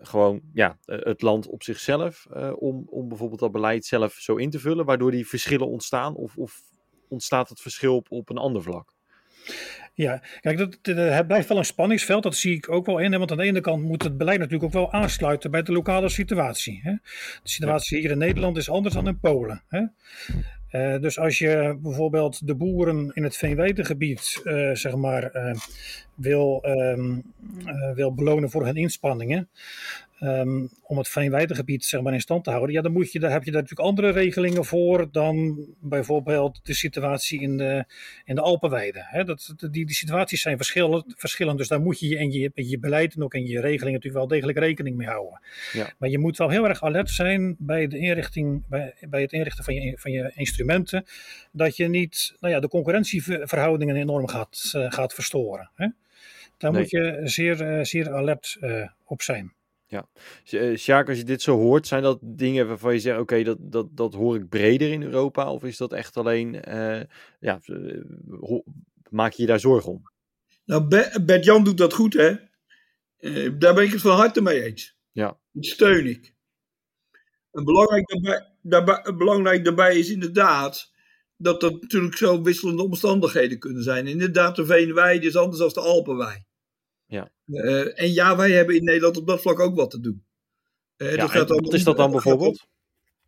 gewoon 0.00 0.40
ja, 0.54 0.78
het 0.84 1.22
land 1.22 1.46
op 1.46 1.62
zichzelf. 1.62 2.26
Uh, 2.36 2.52
om, 2.56 2.86
om 2.90 3.08
bijvoorbeeld 3.08 3.40
dat 3.40 3.52
beleid 3.52 3.84
zelf 3.84 4.12
zo 4.12 4.36
in 4.36 4.50
te 4.50 4.58
vullen, 4.58 4.84
waardoor 4.84 5.10
die 5.10 5.26
verschillen 5.26 5.68
ontstaan? 5.68 6.14
Of, 6.14 6.36
of 6.36 6.60
ontstaat 7.08 7.48
het 7.48 7.60
verschil 7.60 7.96
op, 7.96 8.06
op 8.10 8.30
een 8.30 8.38
ander 8.38 8.62
vlak? 8.62 8.94
Ja, 9.94 10.22
kijk, 10.40 10.58
dat, 10.58 10.96
het 10.96 11.26
blijft 11.26 11.48
wel 11.48 11.58
een 11.58 11.64
spanningsveld, 11.64 12.22
dat 12.22 12.36
zie 12.36 12.54
ik 12.54 12.70
ook 12.70 12.86
wel 12.86 12.98
in. 12.98 13.18
Want 13.18 13.30
aan 13.30 13.36
de 13.36 13.42
ene 13.44 13.60
kant 13.60 13.82
moet 13.82 14.02
het 14.02 14.16
beleid 14.16 14.38
natuurlijk 14.38 14.64
ook 14.64 14.72
wel 14.72 14.92
aansluiten 14.92 15.50
bij 15.50 15.62
de 15.62 15.72
lokale 15.72 16.08
situatie. 16.08 16.80
Hè? 16.82 16.92
De 17.42 17.48
situatie 17.48 17.98
hier 17.98 18.10
in 18.10 18.18
Nederland 18.18 18.56
is 18.56 18.70
anders 18.70 18.94
dan 18.94 19.06
in 19.06 19.20
Polen. 19.20 19.62
Hè? 19.68 19.80
Uh, 20.72 20.98
dus 21.00 21.18
als 21.18 21.38
je 21.38 21.78
bijvoorbeeld 21.82 22.46
de 22.46 22.54
boeren 22.54 23.10
in 23.14 23.22
het 23.22 23.36
Veenwetengebied 23.36 24.40
uh, 24.44 24.74
zeg 24.74 24.96
maar, 24.96 25.36
uh, 25.36 25.54
wil, 26.14 26.64
um, 26.66 27.22
wil 27.94 28.14
belonen 28.14 28.50
voor 28.50 28.64
hun 28.64 28.76
inspanningen, 28.76 29.48
Um, 30.20 30.70
om 30.82 30.98
het 30.98 31.08
veenweitengebied 31.08 31.84
zeg 31.84 32.00
maar, 32.00 32.12
in 32.12 32.20
stand 32.20 32.44
te 32.44 32.50
houden, 32.50 32.74
ja, 32.74 32.82
dan 32.82 32.92
moet 32.92 33.12
je, 33.12 33.18
daar 33.18 33.30
heb 33.30 33.44
je 33.44 33.50
daar 33.50 33.60
natuurlijk 33.62 33.88
andere 33.88 34.10
regelingen 34.10 34.64
voor 34.64 35.08
dan 35.12 35.66
bijvoorbeeld 35.80 36.60
de 36.62 36.74
situatie 36.74 37.40
in 37.40 37.56
de, 37.56 37.84
in 38.24 38.34
de 38.34 38.40
Alpenweide. 38.40 39.24
Dat, 39.24 39.54
die, 39.56 39.86
die 39.86 39.94
situaties 39.94 40.40
zijn 40.42 40.56
verschillend, 40.56 41.14
verschillend, 41.16 41.58
dus 41.58 41.68
daar 41.68 41.80
moet 41.80 42.00
je 42.00 42.16
in 42.16 42.32
je, 42.32 42.50
je 42.54 42.78
beleid 42.78 43.14
en 43.14 43.22
ook 43.22 43.34
in 43.34 43.46
je 43.46 43.60
regelingen 43.60 43.92
natuurlijk 43.92 44.14
wel 44.14 44.28
degelijk 44.28 44.58
rekening 44.58 44.96
mee 44.96 45.06
houden. 45.06 45.40
Ja. 45.72 45.92
Maar 45.98 46.08
je 46.08 46.18
moet 46.18 46.36
wel 46.36 46.50
heel 46.50 46.68
erg 46.68 46.82
alert 46.82 47.10
zijn 47.10 47.56
bij, 47.58 47.86
de 47.86 47.98
inrichting, 47.98 48.66
bij, 48.68 48.94
bij 49.00 49.20
het 49.20 49.32
inrichten 49.32 49.64
van 49.64 49.74
je, 49.74 49.98
van 49.98 50.12
je 50.12 50.32
instrumenten, 50.34 51.04
dat 51.52 51.76
je 51.76 51.88
niet 51.88 52.36
nou 52.40 52.54
ja, 52.54 52.60
de 52.60 52.68
concurrentieverhoudingen 52.68 53.96
enorm 53.96 54.28
gaat, 54.28 54.72
uh, 54.76 54.90
gaat 54.90 55.14
verstoren. 55.14 55.70
Hè? 55.74 55.86
Daar 56.56 56.72
nee. 56.72 56.80
moet 56.80 56.90
je 56.90 57.20
zeer, 57.24 57.78
uh, 57.78 57.84
zeer 57.84 58.12
alert 58.12 58.56
uh, 58.60 58.88
op 59.04 59.22
zijn. 59.22 59.56
Ja, 59.90 60.08
uh, 60.50 60.76
Sjaak, 60.76 61.08
als 61.08 61.18
je 61.18 61.24
dit 61.24 61.42
zo 61.42 61.56
hoort, 61.56 61.86
zijn 61.86 62.02
dat 62.02 62.18
dingen 62.22 62.68
waarvan 62.68 62.92
je 62.92 63.00
zegt, 63.00 63.18
oké, 63.18 63.42
dat, 63.42 63.56
dat, 63.60 63.96
dat 63.96 64.14
hoor 64.14 64.36
ik 64.36 64.48
breder 64.48 64.92
in 64.92 65.02
Europa? 65.02 65.52
Of 65.52 65.64
is 65.64 65.76
dat 65.76 65.92
echt 65.92 66.16
alleen, 66.16 66.62
uh, 66.68 67.00
ja, 67.40 67.60
uh, 67.66 68.02
maak 69.10 69.32
je 69.32 69.42
je 69.42 69.48
daar 69.48 69.60
zorgen 69.60 69.92
om? 69.92 70.02
Nou, 70.64 70.88
Bert-Jan 71.24 71.64
doet 71.64 71.78
dat 71.78 71.92
goed, 71.92 72.14
hè? 72.14 72.34
daar 73.58 73.74
ben 73.74 73.84
ik 73.84 73.92
het 73.92 74.00
van 74.00 74.16
harte 74.16 74.42
mee 74.42 74.62
eens. 74.62 74.96
Ja. 75.12 75.38
Dat 75.52 75.64
steun 75.64 76.06
ik. 76.06 76.34
En 77.50 77.64
belangrijk 77.64 78.08
daarbij, 78.08 78.46
daarbij, 78.62 79.14
belangrijk 79.16 79.64
daarbij 79.64 79.98
is 79.98 80.10
inderdaad 80.10 80.92
dat 81.36 81.60
dat 81.60 81.82
natuurlijk 81.82 82.16
zo 82.16 82.42
wisselende 82.42 82.82
omstandigheden 82.82 83.58
kunnen 83.58 83.82
zijn. 83.82 84.06
Inderdaad, 84.06 84.56
de 84.56 84.66
Veenweide 84.66 85.26
is 85.26 85.36
anders 85.36 85.58
dan 85.58 85.68
de 85.68 85.80
Alpenwei. 85.80 86.46
Ja. 87.08 87.30
Uh, 87.46 88.00
en 88.00 88.12
ja, 88.12 88.36
wij 88.36 88.50
hebben 88.50 88.76
in 88.76 88.84
Nederland 88.84 89.16
op 89.16 89.26
dat 89.26 89.40
vlak 89.40 89.58
ook 89.58 89.76
wat 89.76 89.90
te 89.90 90.00
doen. 90.00 90.24
Uh, 90.96 91.10
ja, 91.10 91.16
dat 91.16 91.30
gaat 91.30 91.48
wat 91.48 91.74
is 91.74 91.84
dat 91.84 91.96
dan 91.96 92.10
bijvoorbeeld? 92.10 92.66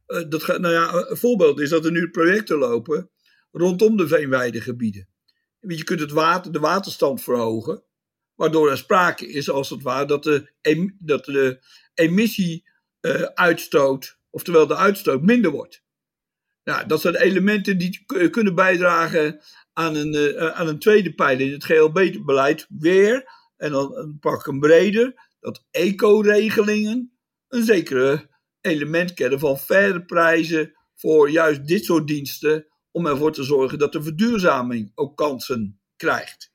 Uh, 0.07 0.25
dat 0.29 0.43
gaat, 0.43 0.61
nou 0.61 0.75
ja, 0.75 0.93
een 0.93 1.17
voorbeeld 1.17 1.61
is 1.61 1.71
dat 1.71 1.85
er 1.85 1.91
nu 1.91 2.11
projecten 2.11 2.59
lopen 2.59 3.11
rondom 3.53 3.97
de 3.97 4.09
veenweidegebieden. 4.09 5.09
Je 5.61 5.85
kunt 5.85 6.01
het 6.01 6.11
water, 6.11 6.53
de 6.53 6.59
waterstand 6.59 7.23
verhogen, 7.23 7.83
waardoor 8.35 8.71
er 8.71 8.77
sprake 8.77 9.27
is 9.27 9.51
als 9.51 9.71
het 9.71 9.83
ware 9.83 10.07
dat 10.07 10.23
de, 10.23 10.53
em, 10.61 10.97
dat 10.99 11.25
de 11.25 11.61
emissieuitstoot, 11.95 14.19
oftewel 14.31 14.67
de 14.67 14.77
uitstoot, 14.77 15.23
minder 15.23 15.51
wordt. 15.51 15.83
Nou, 16.65 16.87
dat 16.87 17.01
zijn 17.01 17.17
elementen 17.17 17.79
die 17.79 18.05
kunnen 18.31 18.55
bijdragen 18.55 19.41
aan 19.73 19.95
een, 19.95 20.39
aan 20.55 20.69
een 20.69 20.79
tweede 20.79 21.15
pijler 21.15 21.47
in 21.47 21.53
het 21.53 21.65
GLB-beleid. 21.65 22.67
Weer 22.69 23.39
en 23.61 23.71
dan 23.71 24.17
pak 24.21 24.41
ik 24.41 24.47
hem 24.47 24.61
breder, 24.61 25.29
dat 25.41 25.65
eco-regelingen 25.71 27.13
een 27.49 27.65
zekere 27.65 28.29
element 28.61 29.15
kennen 29.15 29.39
van 29.39 29.59
verre 29.59 30.05
prijzen 30.05 30.73
voor 30.95 31.31
juist 31.31 31.67
dit 31.67 31.85
soort 31.85 32.07
diensten, 32.07 32.67
om 32.91 33.07
ervoor 33.07 33.33
te 33.33 33.43
zorgen 33.43 33.79
dat 33.79 33.93
de 33.93 34.03
verduurzaming 34.03 34.93
ook 34.95 35.17
kansen 35.17 35.81
krijgt. 35.97 36.53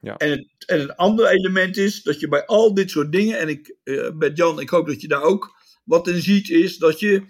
Ja. 0.00 0.16
En, 0.16 0.30
het, 0.30 0.46
en 0.66 0.80
het 0.80 0.96
andere 0.96 1.28
element 1.28 1.76
is 1.76 2.02
dat 2.02 2.20
je 2.20 2.28
bij 2.28 2.46
al 2.46 2.74
dit 2.74 2.90
soort 2.90 3.12
dingen, 3.12 3.38
en 3.38 3.48
ik, 3.48 3.76
uh, 3.84 4.10
met 4.14 4.36
Jan, 4.36 4.60
ik 4.60 4.70
hoop 4.70 4.86
dat 4.86 5.00
je 5.00 5.08
daar 5.08 5.22
ook 5.22 5.56
wat 5.84 6.08
in 6.08 6.22
ziet, 6.22 6.50
is 6.50 6.78
dat 6.78 7.00
je 7.00 7.22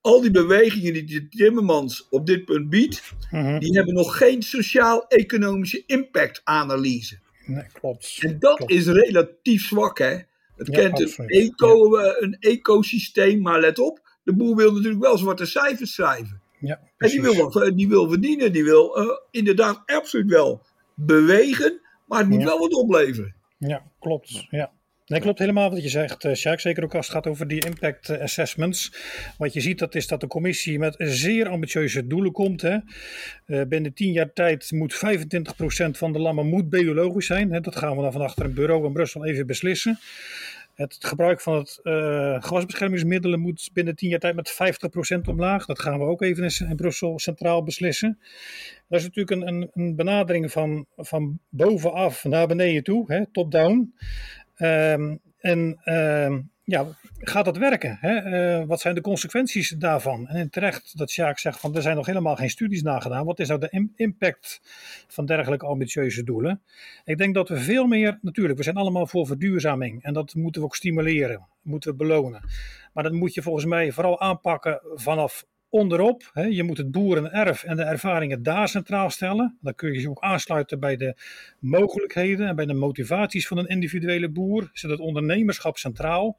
al 0.00 0.20
die 0.20 0.30
bewegingen 0.30 0.92
die 0.92 1.04
de 1.04 1.28
Timmermans 1.28 2.08
op 2.08 2.26
dit 2.26 2.44
punt 2.44 2.68
biedt, 2.70 3.02
Mhm. 3.30 3.58
die 3.58 3.72
hebben 3.72 3.94
nog 3.94 4.16
geen 4.16 4.42
sociaal-economische 4.42 5.82
impactanalyse. 5.86 7.22
Nee, 7.46 7.64
klopt. 7.72 8.16
En 8.20 8.38
dat 8.38 8.56
Klopt. 8.56 8.72
is 8.72 8.86
relatief 8.86 9.66
zwak, 9.66 9.98
hè? 9.98 10.18
Het 10.56 10.66
Ja, 10.66 10.72
kent 10.72 11.18
een, 11.18 11.26
eco, 11.28 11.96
eh, 11.96 12.22
een 12.22 12.36
ecosysteem, 12.40 13.40
maar 13.42 13.60
let 13.60 13.78
op, 13.78 14.00
de 14.22 14.34
boer 14.34 14.56
wil 14.56 14.72
natuurlijk 14.72 15.02
wel 15.02 15.18
zwarte 15.18 15.46
cijfers 15.46 15.94
schrijven. 15.94 16.40
Ja, 16.60 16.80
En 16.96 17.08
die 17.08 17.22
wil, 17.22 17.50
wat, 17.50 17.72
die 17.76 17.88
wil 17.88 18.08
verdienen, 18.08 18.52
die 18.52 18.64
wil 18.64 18.96
eh, 18.96 19.06
inderdaad 19.30 19.82
absoluut 19.86 20.30
wel 20.30 20.62
bewegen, 20.94 21.80
maar 22.06 22.18
het 22.18 22.28
moet 22.28 22.38
Ja. 22.40 22.44
wel 22.44 22.58
wat 22.58 22.72
opleveren. 22.74 23.34
Ja, 23.58 23.82
klopt. 24.00 24.46
Ja. 24.50 24.72
Nee, 25.06 25.20
klopt 25.20 25.38
helemaal 25.38 25.70
wat 25.70 25.82
je 25.82 25.88
zegt, 25.88 26.24
uh, 26.24 26.34
Sjaak. 26.34 26.60
Zeker 26.60 26.84
ook 26.84 26.94
als 26.94 27.06
het 27.06 27.14
gaat 27.14 27.26
over 27.26 27.48
die 27.48 27.64
impact 27.64 28.08
eh, 28.08 28.20
assessments. 28.20 28.92
Wat 29.38 29.52
je 29.52 29.60
ziet, 29.60 29.78
dat 29.78 29.94
is 29.94 30.06
dat 30.06 30.20
de 30.20 30.26
commissie 30.26 30.78
met 30.78 30.94
zeer 30.98 31.48
ambitieuze 31.48 32.06
doelen 32.06 32.32
komt. 32.32 32.62
Hè. 32.62 32.78
Eh, 33.46 33.62
binnen 33.68 33.94
tien 33.94 34.12
jaar 34.12 34.32
tijd 34.32 34.70
moet 34.70 34.94
25% 34.94 35.98
van 35.98 36.12
de 36.12 36.18
lammen 36.18 36.46
moet 36.46 36.70
biologisch 36.70 37.26
zijn. 37.26 37.62
Dat 37.62 37.76
gaan 37.76 37.96
we 37.96 38.02
dan 38.02 38.12
van 38.12 38.20
achter 38.20 38.44
een 38.44 38.54
bureau 38.54 38.86
in 38.86 38.92
Brussel 38.92 39.26
even 39.26 39.46
beslissen. 39.46 39.98
Het 40.74 40.96
gebruik 41.00 41.40
van 41.40 41.54
het 41.54 41.80
eh 41.82 42.42
gewasbeschermingsmiddelen 42.42 43.40
moet 43.40 43.70
binnen 43.72 43.96
tien 43.96 44.08
jaar 44.08 44.20
tijd 44.20 44.34
met 44.34 44.50
50% 44.50 45.28
omlaag. 45.28 45.66
Dat 45.66 45.78
gaan 45.78 45.98
we 45.98 46.04
ook 46.04 46.22
even 46.22 46.68
in, 46.68 46.76
Brussel 46.76 47.18
centraal 47.18 47.62
beslissen. 47.62 48.18
Dat 48.88 48.98
is 48.98 49.04
natuurlijk 49.04 49.30
een, 49.30 49.48
een, 49.48 49.70
een 49.74 49.96
benadering 49.96 50.52
van, 50.52 50.86
van 50.96 51.38
bovenaf 51.48 52.24
naar 52.24 52.46
beneden 52.46 52.82
toe, 52.82 53.28
top-down. 53.32 53.94
Ehm, 54.54 55.16
en 55.38 55.80
ehm, 55.84 56.40
ja, 56.64 56.86
gaat 57.18 57.44
dat 57.44 57.56
werken? 57.56 57.98
Hè? 58.00 58.16
Eh, 58.16 58.66
wat 58.66 58.80
zijn 58.80 58.94
de 58.94 59.00
consequenties 59.00 59.68
daarvan? 59.68 60.28
En 60.28 60.50
terecht 60.50 60.98
dat 60.98 61.10
Sjaak 61.10 61.38
zegt 61.38 61.60
van 61.60 61.76
er 61.76 61.82
zijn 61.82 61.96
nog 61.96 62.06
helemaal 62.06 62.36
geen 62.36 62.50
studies 62.50 62.82
nagedaan. 62.82 63.24
Wat 63.24 63.38
is 63.40 63.48
nou 63.48 63.60
de 63.60 63.68
im- 63.70 63.92
impact 63.96 64.60
van 65.08 65.26
dergelijke 65.26 65.66
ambitieuze 65.66 66.24
doelen? 66.24 66.62
Ik 67.04 67.18
denk 67.18 67.34
dat 67.34 67.48
we 67.48 67.56
veel 67.56 67.86
meer, 67.86 68.18
natuurlijk, 68.22 68.58
we 68.58 68.64
zijn 68.64 68.76
allemaal 68.76 69.06
voor 69.06 69.26
verduurzaming. 69.26 70.02
En 70.02 70.12
dat 70.12 70.34
moeten 70.34 70.60
we 70.60 70.66
ook 70.66 70.76
stimuleren, 70.76 71.46
moeten 71.62 71.90
we 71.90 71.96
belonen. 71.96 72.40
Maar 72.92 73.04
dat 73.04 73.12
moet 73.12 73.34
je 73.34 73.42
volgens 73.42 73.64
mij 73.64 73.92
vooral 73.92 74.20
aanpakken 74.20 74.80
vanaf 74.94 75.44
onderop. 75.74 76.30
Hè. 76.32 76.42
Je 76.42 76.62
moet 76.62 76.76
het 76.76 76.90
boerenerf 76.90 77.64
en 77.64 77.76
de 77.76 77.82
ervaringen 77.82 78.42
daar 78.42 78.68
centraal 78.68 79.10
stellen. 79.10 79.58
Dan 79.60 79.74
kun 79.74 79.92
je 79.92 80.00
je 80.00 80.10
ook 80.10 80.20
aansluiten 80.20 80.80
bij 80.80 80.96
de 80.96 81.16
mogelijkheden 81.58 82.48
en 82.48 82.56
bij 82.56 82.66
de 82.66 82.74
motivaties 82.74 83.46
van 83.46 83.58
een 83.58 83.66
individuele 83.66 84.28
boer. 84.28 84.70
Zet 84.72 84.90
het 84.90 85.00
ondernemerschap 85.00 85.76
centraal. 85.76 86.38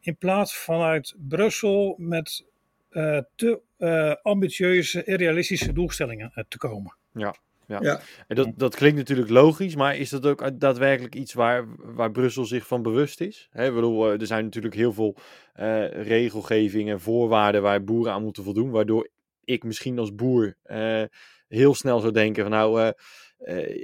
In 0.00 0.16
plaats 0.16 0.56
vanuit 0.56 1.14
Brussel 1.28 1.94
met 1.98 2.44
eh, 2.90 3.18
te 3.34 3.60
eh, 3.76 4.14
ambitieuze, 4.22 5.04
irrealistische 5.04 5.72
doelstellingen 5.72 6.32
eh, 6.34 6.44
te 6.48 6.58
komen. 6.58 6.96
Ja. 7.12 7.34
Ja. 7.70 7.78
Ja. 7.82 8.00
En 8.26 8.36
dat, 8.36 8.48
dat 8.56 8.74
klinkt 8.74 8.96
natuurlijk 8.96 9.30
logisch, 9.30 9.76
maar 9.76 9.96
is 9.96 10.10
dat 10.10 10.26
ook 10.26 10.60
daadwerkelijk 10.60 11.14
iets 11.14 11.32
waar, 11.32 11.66
waar 11.76 12.10
Brussel 12.10 12.44
zich 12.44 12.66
van 12.66 12.82
bewust 12.82 13.20
is? 13.20 13.48
Hè, 13.50 13.72
bedoel, 13.72 14.06
eh, 14.06 14.20
er 14.20 14.26
zijn 14.26 14.44
natuurlijk 14.44 14.74
heel 14.74 14.92
veel 14.92 15.16
eh, 15.52 16.02
regelgeving 16.02 16.90
en 16.90 17.00
voorwaarden 17.00 17.62
waar 17.62 17.84
boeren 17.84 18.12
aan 18.12 18.22
moeten 18.22 18.44
voldoen, 18.44 18.70
waardoor 18.70 19.08
ik 19.44 19.64
misschien 19.64 19.98
als 19.98 20.14
boer 20.14 20.54
eh, 20.62 21.02
heel 21.48 21.74
snel 21.74 22.00
zou 22.00 22.12
denken 22.12 22.42
van 22.42 22.52
nou, 22.52 22.92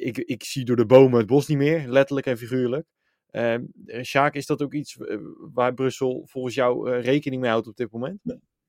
ik, 0.01 0.19
ik 0.19 0.45
zie 0.45 0.65
door 0.65 0.77
de 0.77 0.87
bomen 0.87 1.19
het 1.19 1.27
bos 1.27 1.47
niet 1.47 1.59
meer, 1.59 1.89
letterlijk 1.89 2.27
en 2.27 2.39
figuurlijk. 2.39 2.87
Eh, 3.27 3.55
Sjaak, 4.03 4.35
is 4.35 4.47
dat 4.47 4.63
ook 4.63 4.75
iets 4.75 4.97
waar 5.53 5.75
Brussel 5.75 6.25
volgens 6.27 6.55
jou 6.55 6.91
rekening 6.91 7.41
mee 7.41 7.51
houdt 7.51 7.67
op 7.67 7.77
dit 7.77 7.91
moment? 7.93 8.21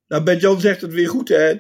Nou, 0.08 0.24
Bert-Jan 0.24 0.60
zegt 0.60 0.82
het 0.82 0.94
weer 0.94 1.10
goed, 1.10 1.30
hè? 1.30 1.56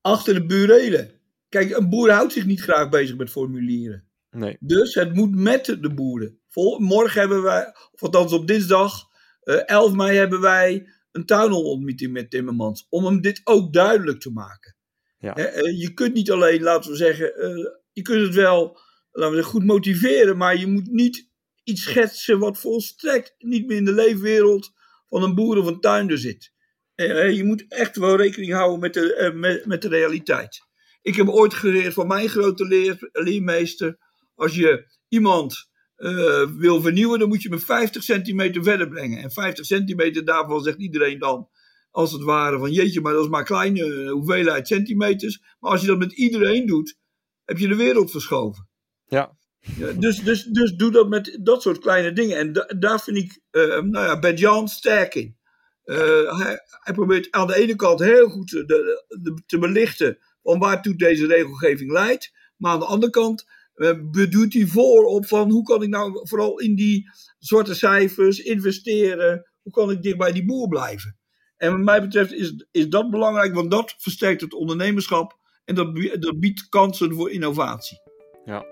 Achter 0.00 0.34
de 0.34 0.46
burelen. 0.46 1.10
Kijk, 1.48 1.76
een 1.76 1.88
boer 1.88 2.10
houdt 2.10 2.32
zich 2.32 2.46
niet 2.46 2.60
graag 2.60 2.88
bezig 2.88 3.16
met 3.16 3.30
formulieren. 3.30 4.08
Nee. 4.30 4.56
Dus 4.60 4.94
het 4.94 5.14
moet 5.14 5.34
met 5.34 5.64
de 5.64 5.94
boeren. 5.94 6.40
Vol, 6.48 6.78
morgen 6.78 7.20
hebben 7.20 7.42
wij, 7.42 7.74
of 7.92 8.02
althans 8.02 8.32
op 8.32 8.46
dinsdag, 8.46 9.04
eh 9.40 9.62
11 9.66 9.92
mei, 9.92 10.16
hebben 10.16 10.40
wij 10.40 10.88
een 11.12 11.26
town 11.26 11.52
hall 11.52 11.62
ontmoeting 11.62 12.12
met 12.12 12.30
Timmermans. 12.30 12.86
Om 12.88 13.04
hem 13.04 13.20
dit 13.20 13.40
ook 13.44 13.72
duidelijk 13.72 14.20
te 14.20 14.30
maken. 14.30 14.76
Ja. 15.18 15.34
Eh, 15.34 15.80
je 15.80 15.94
kunt 15.94 16.14
niet 16.14 16.30
alleen, 16.30 16.62
laten 16.62 16.90
we 16.90 16.96
zeggen, 16.96 17.34
eh, 17.34 17.66
je 17.92 18.02
kunt 18.02 18.22
het 18.22 18.34
wel 18.34 18.78
laten 19.16 19.30
we 19.30 19.36
zeggen, 19.36 19.52
goed 19.52 19.64
motiveren, 19.64 20.36
maar 20.36 20.56
je 20.56 20.66
moet 20.66 20.92
niet 20.92 21.30
iets 21.64 21.82
schetsen 21.82 22.38
wat 22.38 22.58
volstrekt 22.58 23.34
niet 23.38 23.66
meer 23.66 23.76
in 23.76 23.84
de 23.84 23.92
leefwereld 23.92 24.72
van 25.06 25.22
een 25.22 25.34
boer 25.34 25.58
of 25.58 25.66
een 25.66 25.80
tuinder 25.80 26.18
zit. 26.18 26.52
Je 26.94 27.42
moet 27.44 27.64
echt 27.68 27.96
wel 27.96 28.16
rekening 28.16 28.52
houden 28.52 28.80
met 28.80 28.94
de, 28.94 29.32
met, 29.34 29.66
met 29.66 29.82
de 29.82 29.88
realiteit. 29.88 30.65
Ik 31.06 31.16
heb 31.16 31.28
ooit 31.28 31.54
geleerd 31.54 31.94
van 31.94 32.06
mijn 32.06 32.28
grote 32.28 32.64
leer, 32.64 33.08
leermeester. 33.12 33.98
Als 34.34 34.54
je 34.54 34.86
iemand 35.08 35.68
eh, 35.96 36.50
wil 36.56 36.80
vernieuwen, 36.80 37.18
dan 37.18 37.28
moet 37.28 37.42
je 37.42 37.48
hem 37.48 37.60
50 37.60 38.02
centimeter 38.02 38.62
verder 38.62 38.88
brengen. 38.88 39.22
En 39.22 39.30
50 39.30 39.64
centimeter, 39.64 40.24
daarvan 40.24 40.62
zegt 40.62 40.78
iedereen 40.78 41.18
dan, 41.18 41.48
als 41.90 42.12
het 42.12 42.22
ware, 42.22 42.58
van 42.58 42.72
jeetje, 42.72 43.00
maar 43.00 43.12
dat 43.12 43.24
is 43.24 43.30
maar 43.30 43.44
kleine 43.44 43.84
eh, 43.84 44.10
hoeveelheid 44.10 44.66
centimeters. 44.66 45.42
Maar 45.58 45.70
als 45.70 45.80
je 45.80 45.86
dat 45.86 45.98
met 45.98 46.12
iedereen 46.12 46.66
doet, 46.66 46.98
heb 47.44 47.58
je 47.58 47.68
de 47.68 47.76
wereld 47.76 48.10
verschoven. 48.10 48.68
Ja. 49.06 49.36
Ja, 49.76 49.92
dus, 49.92 50.18
dus, 50.18 50.44
dus 50.44 50.72
doe 50.72 50.90
dat 50.90 51.08
met 51.08 51.38
dat 51.42 51.62
soort 51.62 51.78
kleine 51.78 52.12
dingen. 52.12 52.36
En 52.36 52.52
da- 52.52 52.72
daar 52.78 53.00
vind 53.00 53.16
ik, 53.16 53.40
eh, 53.50 53.80
nou 53.80 54.06
ja, 54.06 54.18
Bert-Jan 54.18 54.68
sterk 54.68 55.14
in. 55.14 55.36
Uh, 55.84 56.38
hij, 56.38 56.60
hij, 56.68 56.94
probeert 56.94 57.30
aan 57.30 57.46
de 57.46 57.56
ene 57.56 57.76
kant 57.76 58.00
heel 58.00 58.28
goed 58.28 58.50
de, 58.50 59.42
te 59.46 59.58
belichten 59.58 60.18
van 60.46 60.58
waartoe 60.58 60.96
deze 60.96 61.26
regelgeving 61.26 61.90
leidt. 61.90 62.32
Maar 62.56 62.72
aan 62.72 62.78
de 62.78 62.84
andere 62.84 63.12
kant 63.12 63.44
uh, 63.76 63.92
bedoelt 64.10 64.52
hij 64.52 64.66
voorop 64.66 65.26
van 65.26 65.50
hoe 65.50 65.62
kan 65.62 65.82
ik 65.82 65.88
nou 65.88 66.20
vooral 66.28 66.60
in 66.60 66.74
die 66.74 67.10
zwarte 67.38 67.74
cijfers 67.74 68.38
investeren. 68.38 69.50
Hoe 69.62 69.72
kan 69.72 69.90
ik 69.90 70.02
dicht 70.02 70.16
bij 70.16 70.32
die 70.32 70.44
boer 70.44 70.68
blijven? 70.68 71.18
En 71.56 71.70
wat 71.70 71.80
mij 71.80 72.00
betreft 72.00 72.32
is, 72.32 72.66
is 72.70 72.88
dat 72.88 73.10
belangrijk, 73.10 73.54
want 73.54 73.70
dat 73.70 73.94
versterkt 73.98 74.40
het 74.40 74.54
ondernemerschap 74.54 75.38
en 75.64 75.74
dat, 75.74 75.96
dat 75.96 76.40
biedt 76.40 76.68
kansen 76.68 77.14
voor 77.14 77.30
innovatie. 77.30 78.00
Ja, 78.44 78.64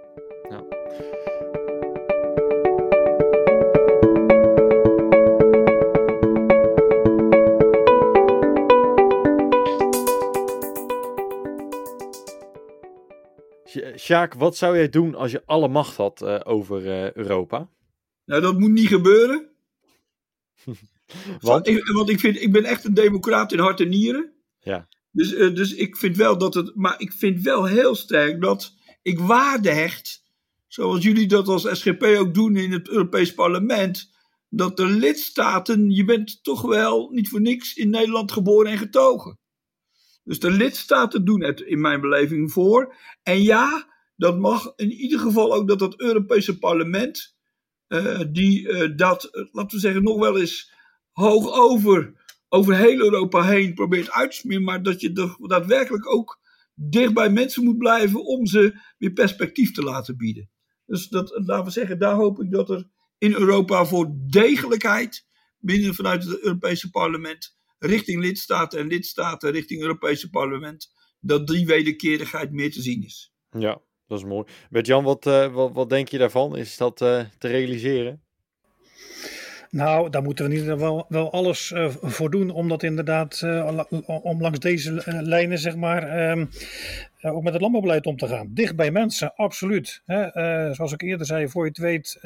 ja. 0.50 0.83
Sjaak, 13.96 14.34
wat 14.34 14.56
zou 14.56 14.76
jij 14.76 14.88
doen 14.88 15.14
als 15.14 15.30
je 15.30 15.42
alle 15.46 15.68
macht 15.68 15.96
had 15.96 16.22
uh, 16.22 16.40
over 16.44 16.86
uh, 16.86 17.12
Europa? 17.12 17.68
Nou, 18.24 18.40
dat 18.40 18.58
moet 18.58 18.70
niet 18.70 18.88
gebeuren. 18.88 19.48
want? 21.40 21.66
Ik, 21.66 21.86
want 21.86 22.08
ik, 22.08 22.20
vind, 22.20 22.42
ik 22.42 22.52
ben 22.52 22.64
echt 22.64 22.84
een 22.84 22.94
democraat 22.94 23.52
in 23.52 23.58
hart 23.58 23.80
en 23.80 23.88
nieren. 23.88 24.32
Ja. 24.60 24.88
Dus, 25.10 25.32
uh, 25.32 25.54
dus 25.54 25.74
ik 25.74 25.96
vind 25.96 26.16
wel 26.16 26.38
dat 26.38 26.54
het. 26.54 26.74
Maar 26.74 27.00
ik 27.00 27.12
vind 27.12 27.42
wel 27.42 27.64
heel 27.64 27.94
sterk 27.94 28.40
dat 28.40 28.74
ik 29.02 29.18
waarde 29.18 29.70
hecht. 29.70 30.22
Zoals 30.66 31.02
jullie 31.02 31.26
dat 31.26 31.48
als 31.48 31.68
SGP 31.72 32.02
ook 32.02 32.34
doen 32.34 32.56
in 32.56 32.72
het 32.72 32.88
Europees 32.88 33.34
Parlement. 33.34 34.12
Dat 34.48 34.76
de 34.76 34.86
lidstaten. 34.86 35.90
Je 35.90 36.04
bent 36.04 36.42
toch 36.42 36.62
wel 36.62 37.10
niet 37.10 37.28
voor 37.28 37.40
niks 37.40 37.74
in 37.74 37.90
Nederland 37.90 38.32
geboren 38.32 38.70
en 38.70 38.78
getogen. 38.78 39.38
Dus 40.24 40.38
de 40.38 40.50
lidstaten 40.50 41.24
doen 41.24 41.42
het 41.42 41.60
in 41.60 41.80
mijn 41.80 42.00
beleving 42.00 42.52
voor. 42.52 42.94
En 43.22 43.42
ja, 43.42 43.92
dat 44.16 44.38
mag 44.38 44.72
in 44.76 44.92
ieder 44.92 45.18
geval 45.18 45.54
ook 45.54 45.68
dat 45.68 45.80
het 45.80 46.00
Europese 46.00 46.58
parlement, 46.58 47.36
uh, 47.88 48.20
die 48.28 48.68
uh, 48.68 48.96
dat, 48.96 49.48
laten 49.52 49.76
we 49.76 49.78
zeggen, 49.78 50.02
nog 50.02 50.18
wel 50.18 50.38
eens 50.38 50.72
hoog 51.12 51.52
over, 51.52 52.12
over 52.48 52.76
heel 52.76 52.98
Europa 52.98 53.42
heen 53.42 53.74
probeert 53.74 54.10
uit 54.10 54.30
te 54.30 54.36
smeren, 54.36 54.64
maar 54.64 54.82
dat 54.82 55.00
je 55.00 55.12
er 55.12 55.48
daadwerkelijk 55.48 56.14
ook 56.14 56.40
dicht 56.74 57.14
bij 57.14 57.30
mensen 57.30 57.64
moet 57.64 57.78
blijven 57.78 58.24
om 58.24 58.46
ze 58.46 58.80
weer 58.98 59.12
perspectief 59.12 59.72
te 59.72 59.82
laten 59.82 60.16
bieden. 60.16 60.50
Dus 60.86 61.08
dat, 61.08 61.30
laten 61.44 61.64
we 61.64 61.70
zeggen, 61.70 61.98
daar 61.98 62.14
hoop 62.14 62.40
ik 62.40 62.50
dat 62.50 62.70
er 62.70 62.88
in 63.18 63.32
Europa 63.32 63.84
voor 63.84 64.14
degelijkheid 64.30 65.26
binnen 65.58 65.94
vanuit 65.94 66.24
het 66.24 66.40
Europese 66.40 66.90
parlement 66.90 67.56
richting 67.86 68.20
lidstaten 68.20 68.78
en 68.78 68.86
lidstaten 68.86 69.50
richting 69.50 69.80
Europese 69.80 70.30
parlement, 70.30 70.92
dat 71.20 71.46
die 71.46 71.66
wederkerigheid 71.66 72.52
meer 72.52 72.72
te 72.72 72.82
zien 72.82 73.02
is. 73.02 73.32
Ja, 73.50 73.80
dat 74.06 74.18
is 74.18 74.24
mooi. 74.24 74.44
Bert-Jan, 74.70 75.04
wat, 75.04 75.26
uh, 75.26 75.54
wat, 75.54 75.72
wat 75.72 75.88
denk 75.88 76.08
je 76.08 76.18
daarvan? 76.18 76.56
Is 76.56 76.76
dat 76.76 77.00
uh, 77.00 77.24
te 77.38 77.48
realiseren? 77.48 78.22
Nou, 79.70 80.10
daar 80.10 80.22
moeten 80.22 80.48
we 80.48 80.54
niet 80.54 80.64
wel, 80.64 81.06
wel 81.08 81.32
alles 81.32 81.70
uh, 81.70 81.88
voor 82.00 82.30
doen 82.30 82.50
om 82.50 82.68
dat 82.68 82.82
inderdaad, 82.82 83.42
om 84.06 84.40
langs 84.40 84.58
deze 84.58 85.02
lijnen, 85.22 85.58
zeg 85.58 85.76
maar, 85.76 86.30
um, 86.30 86.48
ook 87.20 87.42
met 87.42 87.52
het 87.52 87.62
landbouwbeleid 87.62 88.06
om 88.06 88.16
te 88.16 88.28
gaan. 88.28 88.48
Dicht 88.50 88.76
bij 88.76 88.90
mensen, 88.90 89.34
absoluut. 89.34 90.02
Hè? 90.04 90.28
zoals 90.74 90.92
ik 90.92 91.02
eerder 91.02 91.26
zei, 91.26 91.48
voor 91.48 91.62
je 91.64 91.68
het 91.68 91.78
weet, 91.78 92.18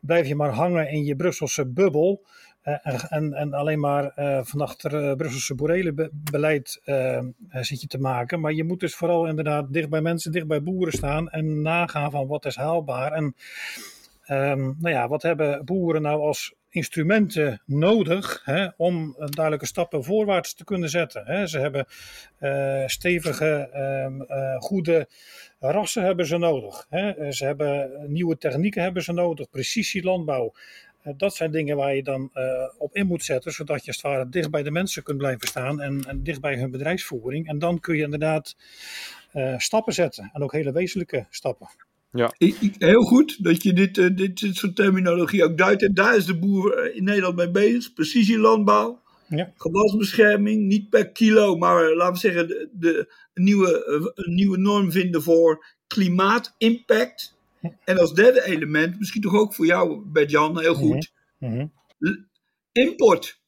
blijf 0.00 0.26
je 0.26 0.34
maar 0.34 0.52
hangen 0.52 0.90
in 0.90 1.04
je 1.04 1.16
Brusselse 1.16 1.66
bubbel. 1.66 2.26
Uh, 2.64 3.04
en, 3.08 3.32
en, 3.32 3.52
alleen 3.52 3.80
maar 3.80 4.12
uh, 4.16 4.40
van 4.42 4.60
achter 4.60 5.04
uh, 5.04 5.14
Brusselse 5.14 5.54
boerelenbeleid 5.54 6.80
zit 7.50 7.80
je 7.80 7.86
te 7.86 7.98
maken. 7.98 8.40
Maar 8.40 8.52
je 8.52 8.64
moet 8.64 8.80
dus 8.80 8.94
vooral 8.94 9.26
inderdaad 9.26 9.72
dicht 9.72 9.88
bij 9.88 10.00
mensen, 10.00 10.32
dicht 10.32 10.46
bij 10.46 10.62
boeren 10.62 10.92
staan 10.92 11.30
en 11.30 11.62
nagaan 11.62 12.10
van 12.10 12.26
wat 12.26 12.44
is 12.44 12.56
haalbaar. 12.56 13.12
En 13.12 13.24
um, 14.30 14.76
nou 14.80 14.94
ja, 14.94 15.08
wat 15.08 15.22
hebben 15.22 15.64
boeren 15.64 16.02
nou 16.02 16.20
als 16.20 16.54
instrumenten 16.68 17.62
nodig 17.66 18.42
hè, 18.44 18.68
om 18.76 19.16
duidelijke 19.18 19.66
stappen 19.66 20.04
voorwaarts 20.04 20.54
te 20.54 20.64
kunnen 20.64 20.88
zetten. 20.88 21.26
Hè. 21.26 21.46
Ze 21.46 21.58
hebben 21.58 21.86
stevige, 22.90 23.70
um, 24.06 24.26
goede 24.60 25.08
rassen 25.58 26.04
hebben 26.04 26.26
ze 26.26 26.38
nodig. 26.38 26.86
Hè. 26.90 27.32
Ze 27.32 27.44
hebben 27.44 27.90
nieuwe 28.06 28.38
technieken 28.38 28.82
hebben 28.82 29.02
ze 29.02 29.12
nodig, 29.12 29.50
precisielandbouw. 29.50 30.52
Eh, 31.04 31.12
dat 31.16 31.34
zijn 31.34 31.50
dingen 31.50 31.76
waar 31.76 31.94
je 31.94 32.02
dan 32.02 32.30
uh, 32.34 32.44
op 32.78 32.94
in 32.94 33.06
moet 33.06 33.24
zetten, 33.24 33.52
zodat 33.52 33.80
je 33.80 33.86
als 33.86 33.96
het 33.96 34.06
ware 34.06 34.28
dicht 34.28 34.50
bij 34.50 34.62
de 34.62 34.70
mensen 34.70 35.02
kunt 35.02 35.18
blijven 35.18 35.48
staan 35.48 35.80
en, 35.80 36.04
en 36.08 36.22
dicht 36.22 36.40
bij 36.40 36.58
hun 36.58 36.70
bedrijfsvoering. 36.70 37.48
En 37.48 37.58
dan 37.58 37.80
kun 37.80 37.96
je 37.96 38.02
inderdaad 38.02 38.56
uh, 39.34 39.58
stappen 39.58 39.92
zetten 39.92 40.30
en 40.32 40.42
ook 40.42 40.52
hele 40.52 40.72
wezenlijke 40.72 41.26
stappen. 41.30 41.68
Ja. 42.10 42.34
Ik, 42.38 42.56
ik, 42.60 42.74
heel 42.78 43.02
goed 43.02 43.44
dat 43.44 43.62
je 43.62 43.72
dit, 43.72 43.96
uh, 43.96 44.16
dit, 44.16 44.40
dit 44.40 44.56
soort 44.56 44.76
terminologie 44.76 45.44
ook 45.44 45.58
duidt. 45.58 45.82
En 45.82 45.94
daar 45.94 46.16
is 46.16 46.24
de 46.24 46.38
boer 46.38 46.94
in 46.94 47.04
Nederland 47.04 47.36
mee 47.36 47.50
bezig. 47.50 47.92
Precisielandbouw, 47.92 49.00
ja. 49.28 49.52
gewasbescherming, 49.56 50.66
niet 50.66 50.90
per 50.90 51.10
kilo, 51.10 51.56
maar 51.56 51.94
laten 51.94 52.12
we 52.12 52.18
zeggen 52.18 52.48
de, 52.48 52.68
de, 52.72 53.12
een, 53.34 53.44
nieuwe, 53.44 54.12
een 54.14 54.34
nieuwe 54.34 54.58
norm 54.58 54.92
vinden 54.92 55.22
voor 55.22 55.64
klimaatimpact. 55.86 57.33
En 57.84 57.98
als 57.98 58.14
derde 58.14 58.44
element, 58.44 58.98
misschien 58.98 59.22
toch 59.22 59.34
ook 59.34 59.54
voor 59.54 59.66
jou, 59.66 60.02
Bert-Jan, 60.06 60.60
heel 60.60 60.74
goed. 60.74 61.12
Mm 61.38 61.72
Import. 62.72 63.40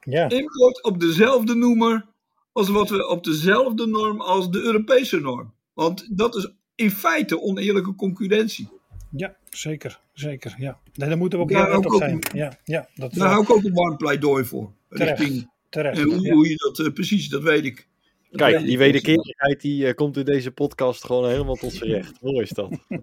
Ja. 0.00 0.28
Import 0.28 0.82
op 0.82 1.00
dezelfde 1.00 1.54
noemer 1.54 2.06
als 2.52 2.68
wat 2.68 2.90
we 2.90 3.08
op 3.08 3.24
dezelfde 3.24 3.86
norm 3.86 4.20
als 4.20 4.50
de 4.50 4.60
Europese 4.60 5.20
norm. 5.20 5.54
Want 5.74 6.08
dat 6.18 6.36
is 6.36 6.52
in 6.74 6.90
feite 6.90 7.40
oneerlijke 7.40 7.94
concurrentie. 7.94 8.68
Ja, 9.10 9.36
zeker. 9.50 10.00
Zeker, 10.12 10.54
ja. 10.58 10.78
Nee, 10.94 11.08
daar 11.08 11.18
moeten 11.18 11.38
we 11.38 11.44
ook 11.44 11.50
heel 11.50 11.66
erg 11.66 11.76
op 11.76 11.94
zijn. 11.94 12.18
Ja, 12.32 12.58
ja, 12.64 12.88
dat 12.94 13.14
daar 13.14 13.28
hou 13.28 13.42
ik 13.42 13.50
ook 13.50 13.64
een 13.64 13.74
warm 13.74 13.96
pleidooi 13.96 14.44
voor. 14.44 14.72
Terecht, 14.88 15.18
richting, 15.18 15.50
terecht. 15.68 15.98
En 15.98 16.04
hoe, 16.04 16.20
ja. 16.20 16.32
hoe 16.32 16.48
je 16.48 16.56
dat 16.56 16.78
uh, 16.78 16.92
precies, 16.92 17.28
dat 17.28 17.42
weet 17.42 17.64
ik. 17.64 17.88
Kijk, 18.30 18.64
die 18.64 18.78
wederkerigheid 18.78 19.60
die 19.60 19.86
uh, 19.86 19.92
komt 19.92 20.16
in 20.16 20.24
deze 20.24 20.50
podcast 20.50 21.04
gewoon 21.04 21.28
helemaal 21.28 21.54
tot 21.54 21.72
zijn 21.72 21.90
recht. 21.90 22.20
Mooi 22.22 22.40
is 22.40 22.50
dat. 22.50 22.78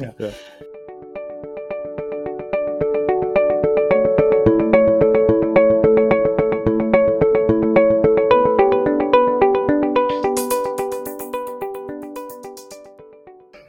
ja. 0.00 0.14
ja. 0.18 0.30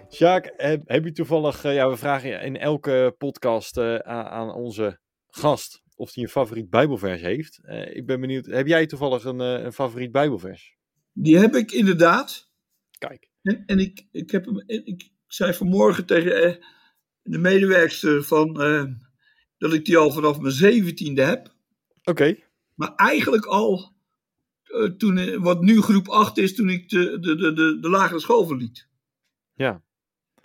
Sjaak, 0.09 0.53
heb, 0.57 0.81
heb 0.85 1.03
je 1.03 1.11
toevallig, 1.11 1.65
uh, 1.65 1.73
ja, 1.73 1.89
we 1.89 1.97
vragen 1.97 2.41
in 2.41 2.57
elke 2.57 3.15
podcast 3.17 3.77
uh, 3.77 3.95
aan 3.97 4.53
onze 4.53 4.99
gast 5.29 5.82
of 6.03 6.13
hij 6.13 6.23
een 6.23 6.29
favoriet 6.29 6.69
Bijbelvers 6.69 7.21
heeft. 7.21 7.59
Uh, 7.65 7.95
ik 7.95 8.05
ben 8.05 8.21
benieuwd, 8.21 8.45
heb 8.45 8.67
jij 8.67 8.85
toevallig 8.85 9.23
een, 9.23 9.39
uh, 9.39 9.63
een, 9.63 9.73
favoriet 9.73 10.11
Bijbelvers? 10.11 10.77
Die 11.13 11.37
heb 11.37 11.55
ik 11.55 11.71
inderdaad. 11.71 12.51
Kijk. 12.97 13.29
En, 13.41 13.63
en 13.65 13.79
ik, 13.79 14.07
ik, 14.11 14.31
heb 14.31 14.45
hem, 14.45 14.63
ik 14.65 15.09
zei 15.27 15.53
vanmorgen 15.53 16.05
tegen 16.05 16.47
uh, 16.47 16.55
de 17.21 17.37
medewerkster 17.37 18.23
van, 18.23 18.53
dat 19.57 19.73
ik 19.73 19.85
die 19.85 19.97
al 19.97 20.11
vanaf 20.11 20.39
mijn 20.39 20.53
zeventiende 20.53 21.21
heb. 21.21 21.47
Oké. 21.99 22.09
Okay. 22.09 22.43
Maar 22.75 22.95
eigenlijk 22.95 23.45
al, 23.45 23.95
toen, 24.97 25.39
wat 25.41 25.61
nu 25.61 25.81
groep 25.81 26.09
8 26.09 26.37
is, 26.37 26.55
toen 26.55 26.69
ik 26.69 26.89
de, 26.89 27.19
de, 27.19 27.35
de, 27.35 27.53
de, 27.53 27.79
de 27.79 27.89
lagere 27.89 28.19
school 28.19 28.45
verliet. 28.45 28.87
Ja. 29.53 29.83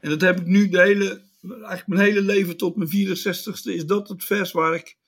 En 0.00 0.10
dat 0.10 0.20
heb 0.20 0.40
ik 0.40 0.46
nu 0.46 0.68
de 0.68 0.80
hele, 0.80 1.22
eigenlijk 1.42 1.86
mijn 1.86 2.00
hele 2.00 2.20
leven 2.20 2.56
tot 2.56 2.76
mijn 2.76 2.90
64ste, 2.90 3.72
is 3.72 3.86
dat 3.86 4.08
het 4.08 4.24
vers 4.24 4.52
waar 4.52 4.74
ik 4.74 4.98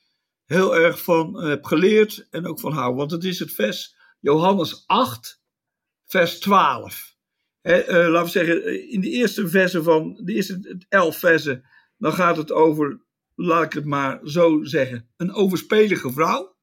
heel 0.50 0.76
erg 0.76 1.02
van 1.02 1.44
heb 1.44 1.64
geleerd 1.64 2.26
en 2.30 2.46
ook 2.46 2.60
van 2.60 2.72
hou. 2.72 2.94
Want 2.94 3.10
het 3.10 3.24
is 3.24 3.38
het 3.38 3.52
vers 3.52 3.96
Johannes 4.20 4.84
8, 4.86 5.42
vers 6.06 6.38
12. 6.38 7.16
He, 7.60 7.88
uh, 7.88 8.10
laten 8.10 8.24
we 8.24 8.30
zeggen, 8.30 8.90
in 8.90 9.00
de 9.00 9.10
eerste 9.10 9.48
versen 9.48 9.84
van, 9.84 10.20
de 10.24 10.34
eerste 10.34 10.84
elf 10.88 11.18
versen, 11.18 11.64
dan 11.98 12.12
gaat 12.12 12.36
het 12.36 12.52
over, 12.52 13.00
laat 13.34 13.64
ik 13.64 13.72
het 13.72 13.84
maar 13.84 14.20
zo 14.24 14.64
zeggen, 14.64 15.08
een 15.16 15.32
overspelige 15.32 16.12
vrouw. 16.12 16.56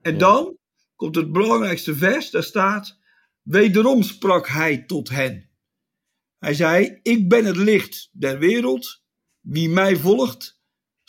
En 0.00 0.12
ja. 0.12 0.18
dan 0.18 0.56
komt 0.96 1.14
het 1.14 1.32
belangrijkste 1.32 1.94
vers, 1.94 2.30
daar 2.30 2.42
staat, 2.42 2.98
wederom 3.42 4.02
sprak 4.02 4.48
hij 4.48 4.84
tot 4.84 5.08
hen. 5.08 5.50
Hij 6.38 6.54
zei, 6.54 6.98
ik 7.02 7.28
ben 7.28 7.44
het 7.44 7.56
licht 7.56 8.08
der 8.12 8.38
wereld, 8.38 9.02
wie 9.40 9.68
mij 9.68 9.96
volgt, 9.96 10.61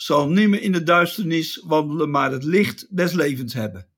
zal 0.04 0.28
nimmer 0.28 0.62
in 0.62 0.72
de 0.72 0.82
duisternis 0.82 1.62
wandelen, 1.66 2.10
maar 2.10 2.32
het 2.32 2.44
licht 2.44 2.96
des 2.96 3.12
levens 3.12 3.54
hebben. 3.54 3.88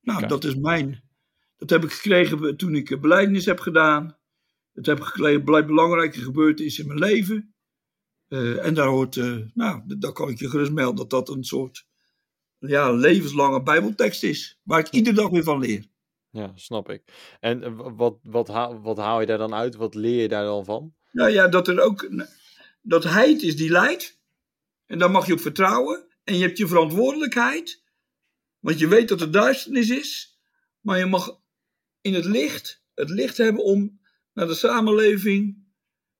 Nou, 0.00 0.18
okay. 0.18 0.28
dat 0.28 0.44
is 0.44 0.54
mijn. 0.54 1.02
Dat 1.56 1.70
heb 1.70 1.84
ik 1.84 1.92
gekregen 1.92 2.56
toen 2.56 2.74
ik 2.74 3.00
beleidnis 3.00 3.44
heb 3.44 3.60
gedaan. 3.60 4.18
Dat 4.72 4.86
heb 4.86 4.98
ik 4.98 5.04
gekregen 5.04 5.44
bij 5.44 5.66
belangrijke 5.66 6.20
gebeurtenissen 6.20 6.82
in 6.82 6.88
mijn 6.88 7.12
leven. 7.12 7.54
Uh, 8.28 8.64
en 8.64 8.74
daar 8.74 8.86
hoort, 8.86 9.16
uh, 9.16 9.38
nou, 9.54 9.82
daar 9.98 10.12
kan 10.12 10.28
ik 10.28 10.38
je 10.38 10.50
gerust 10.50 10.72
melden 10.72 10.96
dat 10.96 11.10
dat 11.10 11.36
een 11.36 11.44
soort 11.44 11.86
ja, 12.58 12.90
levenslange 12.90 13.62
bijbeltekst 13.62 14.22
is. 14.22 14.60
Waar 14.62 14.78
ik 14.78 14.90
iedere 14.90 15.16
dag 15.16 15.30
weer 15.30 15.42
van 15.42 15.60
leer. 15.60 15.86
Ja, 16.30 16.52
snap 16.54 16.90
ik. 16.90 17.02
En 17.40 17.62
eh, 17.62 17.90
wat, 17.96 18.18
wat, 18.22 18.48
haal, 18.48 18.80
wat 18.80 18.96
haal 18.96 19.20
je 19.20 19.26
daar 19.26 19.38
dan 19.38 19.54
uit? 19.54 19.74
Wat 19.74 19.94
leer 19.94 20.22
je 20.22 20.28
daar 20.28 20.44
dan 20.44 20.64
van? 20.64 20.94
Nou 21.12 21.30
ja, 21.30 21.48
dat 21.48 21.68
er 21.68 21.80
ook, 21.80 22.10
dat 22.82 23.04
hij 23.04 23.30
het 23.30 23.42
is 23.42 23.56
die 23.56 23.70
leidt. 23.70 24.16
En 24.86 24.98
daar 24.98 25.10
mag 25.10 25.26
je 25.26 25.32
op 25.32 25.40
vertrouwen. 25.40 26.06
En 26.24 26.36
je 26.36 26.42
hebt 26.42 26.58
je 26.58 26.66
verantwoordelijkheid. 26.66 27.82
Want 28.58 28.78
je 28.78 28.88
weet 28.88 29.08
dat 29.08 29.20
er 29.20 29.30
duisternis 29.30 29.90
is. 29.90 30.38
Maar 30.80 30.98
je 30.98 31.06
mag 31.06 31.40
in 32.00 32.14
het 32.14 32.24
licht, 32.24 32.82
het 32.94 33.10
licht 33.10 33.36
hebben 33.36 33.64
om 33.64 34.00
naar 34.32 34.46
de 34.46 34.54
samenleving, 34.54 35.64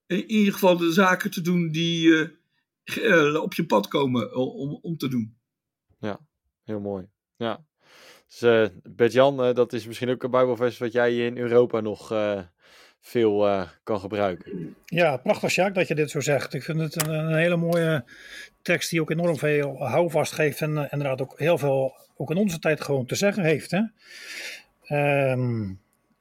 in 0.06 0.30
ieder 0.30 0.52
geval 0.52 0.76
de 0.76 0.92
zaken 0.92 1.30
te 1.30 1.40
doen 1.40 1.70
die 1.70 2.14
eh, 2.84 3.28
eh, 3.34 3.42
op 3.42 3.54
je 3.54 3.66
pad 3.66 3.88
komen 3.88 4.32
o- 4.32 4.42
om, 4.44 4.78
om 4.82 4.96
te 4.96 5.08
doen. 5.08 5.38
Heel 6.64 6.80
mooi. 6.80 7.08
Ja. 7.36 7.64
Dus 8.28 8.42
eh 8.42 8.66
Bert-Jan, 8.82 9.42
eh, 9.42 9.54
dat 9.54 9.72
is 9.72 9.86
misschien 9.86 10.08
ook 10.08 10.22
een 10.22 10.30
bijbelvers 10.30 10.78
wat 10.78 10.92
jij 10.92 11.16
in 11.16 11.38
Europa 11.38 11.80
nog 11.80 12.12
eh, 12.12 12.42
veel 13.00 13.46
eh, 13.46 13.68
kan 13.82 14.00
gebruiken. 14.00 14.76
Ja, 14.84 15.16
prachtig 15.16 15.50
Sjaak 15.50 15.74
dat 15.74 15.88
je 15.88 15.94
dit 15.94 16.10
zo 16.10 16.20
zegt. 16.20 16.54
Ik 16.54 16.62
vind 16.62 16.80
het 16.80 17.02
een, 17.02 17.10
een 17.14 17.36
hele 17.36 17.56
mooie 17.56 18.04
tekst 18.66 18.90
die 18.90 19.00
ook 19.00 19.10
enorm 19.10 19.36
veel 19.36 19.86
houvast 19.86 20.32
geeft 20.32 20.60
en 20.60 20.78
eh, 20.78 20.84
inderdaad 20.90 21.22
ook 21.22 21.38
heel 21.38 21.58
veel, 21.58 21.94
ook 22.16 22.30
in 22.30 22.36
onze 22.36 22.58
tijd 22.58 22.80
gewoon 22.80 23.06
te 23.06 23.14
zeggen 23.14 23.44
heeft. 23.44 23.70
Hè? 23.70 23.80
Ehm, 24.82 25.70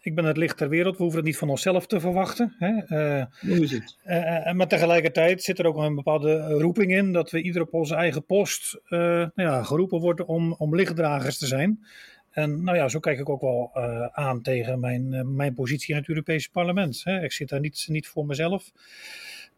ik 0.01 0.15
ben 0.15 0.25
het 0.25 0.37
licht 0.37 0.57
ter 0.57 0.69
wereld, 0.69 0.97
we 0.97 1.01
hoeven 1.01 1.19
het 1.19 1.27
niet 1.27 1.37
van 1.37 1.49
onszelf 1.49 1.87
te 1.87 1.99
verwachten. 1.99 2.55
Hè? 2.59 2.77
Eh, 2.77 3.25
Hoe 3.39 3.63
is 3.63 3.71
het? 3.71 3.97
eh, 4.03 4.51
maar 4.53 4.67
tegelijkertijd 4.67 5.43
zit 5.43 5.59
er 5.59 5.65
ook 5.65 5.77
een 5.77 5.95
bepaalde 5.95 6.37
roeping 6.47 6.91
in 6.91 7.11
dat 7.11 7.31
we 7.31 7.41
ieder 7.41 7.61
op 7.61 7.73
onze 7.73 7.95
eigen 7.95 8.25
post 8.25 8.79
nou 8.89 9.31
ja, 9.35 9.63
geroepen 9.63 9.99
worden 9.99 10.27
om, 10.27 10.53
om 10.53 10.75
lichtdragers 10.75 11.37
te 11.37 11.45
zijn. 11.45 11.85
En 12.31 12.63
nou 12.63 12.77
ja, 12.77 12.87
zo 12.87 12.99
kijk 12.99 13.19
ik 13.19 13.29
ook 13.29 13.41
wel 13.41 13.75
aan 14.11 14.41
tegen 14.41 14.79
mijn, 14.79 15.35
mijn 15.35 15.53
positie 15.53 15.93
in 15.93 15.99
het 15.99 16.09
Europese 16.09 16.51
parlement. 16.51 17.01
Hè. 17.03 17.23
Ik 17.23 17.31
zit 17.31 17.49
daar 17.49 17.59
niet, 17.59 17.85
niet 17.89 18.07
voor 18.07 18.25
mezelf. 18.25 18.71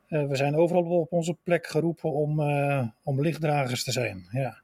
Eh, 0.08 0.28
we 0.28 0.36
zijn 0.36 0.56
overal 0.56 0.84
op 0.84 1.12
onze 1.12 1.38
plek 1.43 1.67
geroepen 1.67 2.12
om, 2.13 2.39
eh, 2.39 2.88
om 3.04 3.22
lichtdragers 3.22 3.84
te 3.84 3.91
zijn. 3.91 4.28
Ja. 4.32 4.62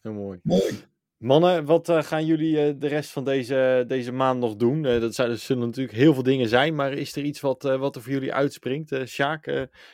Heel 0.00 0.12
mooi. 0.12 0.40
Mooi. 0.42 0.72
Mannen, 1.16 1.64
wat 1.64 1.88
eh, 1.88 2.02
gaan 2.02 2.26
jullie 2.26 2.60
eh, 2.66 2.74
de 2.78 2.86
rest 2.86 3.10
van 3.10 3.24
deze, 3.24 3.84
deze 3.88 4.12
maand 4.12 4.40
nog 4.40 4.56
doen? 4.56 4.84
Eh, 4.86 5.00
dat, 5.00 5.14
zijn, 5.14 5.28
dat 5.28 5.38
zullen 5.40 5.66
natuurlijk 5.66 5.96
heel 5.96 6.14
veel 6.14 6.22
dingen 6.22 6.48
zijn, 6.48 6.74
maar 6.74 6.92
is 6.92 7.16
er 7.16 7.24
iets 7.24 7.40
wat, 7.40 7.64
eh, 7.64 7.76
wat 7.78 7.96
er 7.96 8.02
voor 8.02 8.12
jullie 8.12 8.32
uitspringt? 8.34 8.92
Eh 8.92 9.04
Sjaak, 9.06 9.44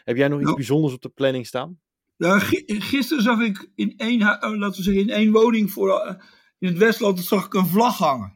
heb 0.04 0.16
jij 0.16 0.28
nog 0.28 0.36
iets 0.36 0.44
Nou. 0.44 0.56
bijzonders 0.56 0.94
op 0.94 1.02
de 1.02 1.08
planning 1.08 1.46
staan? 1.46 1.78
Ja, 2.16 2.38
gi- 2.38 2.64
gisteren 2.80 3.22
zag 3.22 3.40
ik 3.40 3.70
in 3.74 3.94
één, 3.96 4.20
eh, 4.20 4.26
laten 4.58 4.76
we 4.76 4.82
zeggen, 4.82 5.02
in 5.02 5.10
één 5.10 5.32
woning 5.32 5.70
voor, 5.70 6.16
in 6.58 6.68
het 6.68 6.78
Westland 6.78 7.20
zag 7.20 7.44
ik 7.46 7.54
een 7.54 7.66
vlag 7.66 7.98
hangen. 7.98 8.32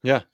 Ja. 0.00 0.24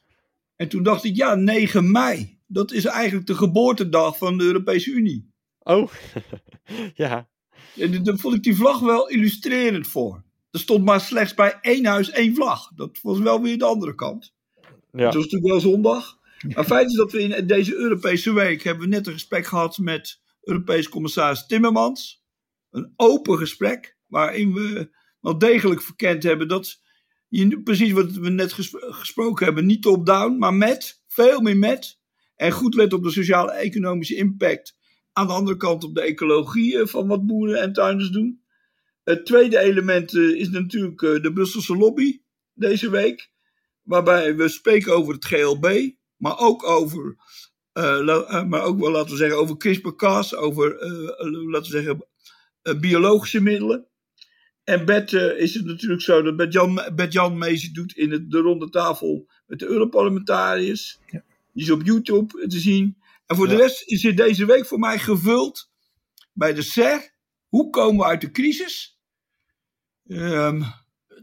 En 0.56 0.68
toen 0.68 0.82
dacht 0.82 1.04
ik, 1.04 1.16
ja, 1.16 1.34
9 1.34 1.90
mei. 1.90 2.40
Dat 2.52 2.72
is 2.72 2.84
eigenlijk 2.84 3.26
de 3.26 3.34
geboortedag 3.34 4.18
van 4.18 4.38
de 4.38 4.44
Europese 4.44 4.90
Unie. 4.90 5.30
Oh, 5.58 5.90
ja. 6.94 7.28
En 7.76 8.04
daar 8.04 8.16
vond 8.18 8.34
ik 8.34 8.42
die 8.42 8.56
vlag 8.56 8.80
wel 8.80 9.08
illustrerend 9.08 9.86
voor. 9.86 10.22
Er 10.50 10.58
stond 10.58 10.84
maar 10.84 11.00
slechts 11.00 11.34
bij 11.34 11.58
één 11.60 11.84
huis 11.86 12.10
één 12.10 12.34
vlag. 12.34 12.70
Dat 12.74 12.98
was 13.02 13.18
wel 13.18 13.42
weer 13.42 13.58
de 13.58 13.64
andere 13.64 13.94
kant. 13.94 14.34
ja. 14.92 15.04
Het 15.04 15.14
was 15.14 15.24
natuurlijk 15.24 15.52
wel 15.52 15.60
zondag. 15.60 16.18
Maar 16.54 16.64
feit 16.64 16.90
is 16.90 16.96
dat 16.96 17.12
we 17.12 17.22
in 17.22 17.46
deze 17.46 17.74
Europese 17.74 18.32
week 18.32 18.62
hebben 18.62 18.82
we 18.88 18.94
net 18.94 19.06
een 19.06 19.12
gesprek 19.12 19.46
gehad 19.46 19.78
met 19.78 20.20
Europees 20.42 20.88
commissaris 20.88 21.46
Timmermans. 21.46 22.24
Een 22.70 22.92
open 22.96 23.38
gesprek 23.38 23.96
waarin 24.06 24.52
we 24.52 24.90
wel 25.20 25.38
degelijk 25.38 25.82
verkend 25.82 26.22
hebben 26.22 26.48
dat 26.48 26.82
je 27.28 27.62
precies 27.62 27.92
wat 27.92 28.10
we 28.10 28.30
net 28.30 28.52
ges- 28.52 28.76
gesproken 28.78 29.44
hebben, 29.44 29.66
niet 29.66 29.82
top-down, 29.82 30.38
maar 30.38 30.54
met, 30.54 31.02
veel 31.08 31.40
meer 31.40 31.56
met. 31.56 32.00
En 32.36 32.52
goed 32.52 32.74
let 32.74 32.92
op 32.92 33.02
de 33.02 33.10
sociaal-economische 33.10 34.16
impact. 34.16 34.76
Aan 35.12 35.26
de 35.26 35.32
andere 35.32 35.56
kant 35.56 35.84
op 35.84 35.94
de 35.94 36.00
ecologie 36.00 36.78
eh, 36.78 36.86
van 36.86 37.06
wat 37.06 37.26
boeren 37.26 37.60
en 37.60 37.72
tuinders 37.72 38.10
doen. 38.10 38.42
Het 39.04 39.26
tweede 39.26 39.58
element 39.58 40.14
eh, 40.14 40.22
is 40.22 40.50
natuurlijk 40.50 41.02
eh, 41.02 41.22
de 41.22 41.32
Brusselse 41.32 41.76
lobby 41.76 42.20
deze 42.54 42.90
week 42.90 43.30
waarbij 43.82 44.36
we 44.36 44.48
spreken 44.48 44.94
over 44.94 45.14
het 45.14 45.24
GLB, 45.24 45.90
maar 46.16 46.38
ook 46.38 46.64
over, 46.64 47.16
maar 48.48 48.62
ook 48.62 48.80
wel 48.80 48.90
laten 48.90 49.10
we 49.10 49.16
zeggen 49.16 49.38
over 49.38 49.56
CRISPR-Cas, 49.56 50.34
over 50.34 50.76
laten 51.50 51.72
we 51.72 51.82
zeggen 51.82 52.06
biologische 52.80 53.40
middelen. 53.40 53.86
En 54.64 54.84
Bert 54.84 55.12
is 55.12 55.54
het 55.54 55.64
natuurlijk 55.64 56.02
zo 56.02 56.22
dat 56.22 56.36
Bert-Jan 56.36 56.80
Bert-Jan 56.94 57.38
mee 57.38 57.70
doet 57.72 57.96
in 57.96 58.26
de 58.28 58.38
ronde 58.38 58.68
tafel 58.68 59.26
met 59.46 59.58
de 59.58 59.66
Europarlementariërs. 59.66 61.00
Die 61.52 61.62
is 61.64 61.70
op 61.70 61.82
YouTube 61.82 62.46
te 62.48 62.58
zien. 62.60 62.96
En 63.26 63.36
voor 63.36 63.46
Ja. 63.48 63.52
de 63.56 63.58
rest 63.62 63.82
is 63.88 64.02
het 64.02 64.16
deze 64.16 64.44
week 64.46 64.66
voor 64.66 64.78
mij 64.78 64.98
gevuld 64.98 65.70
bij 66.32 66.54
de 66.54 66.62
SER. 66.62 67.14
Hoe 67.48 67.70
komen 67.70 67.96
we 67.96 68.04
uit 68.04 68.20
de 68.20 68.30
crisis? 68.30 69.00
Ehm, 70.06 70.62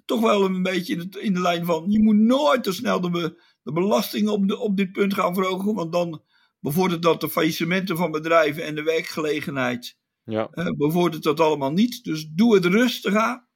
toch 0.05 0.19
wel 0.21 0.45
een 0.45 0.63
beetje 0.63 0.93
in, 0.93 0.99
het, 0.99 1.15
in 1.15 1.33
de 1.33 1.41
lijn 1.41 1.65
van: 1.65 1.85
je 1.91 2.03
moet 2.03 2.15
nooit 2.15 2.63
te 2.63 2.71
snel 2.73 3.01
de, 3.01 3.09
be- 3.09 3.41
de 3.63 3.71
belastingen 3.71 4.31
op, 4.31 4.47
de, 4.47 4.57
op 4.57 4.77
dit 4.77 4.91
punt 4.91 5.13
gaan 5.13 5.33
verhogen, 5.33 5.73
want 5.73 5.91
dan 5.91 6.23
bevordert 6.59 7.01
dat 7.01 7.21
de 7.21 7.29
faillissementen 7.29 7.97
van 7.97 8.11
bedrijven 8.11 8.63
en 8.65 8.75
de 8.75 8.83
werkgelegenheid. 8.83 9.97
ja. 10.23 10.47
eh, 10.51 10.71
bevordert 10.77 11.23
dat 11.23 11.39
allemaal 11.39 11.71
niet. 11.71 12.03
Dus 12.03 12.27
doe 12.35 12.55
het 12.55 12.65
rustig 12.65 13.15
aan. 13.15 13.47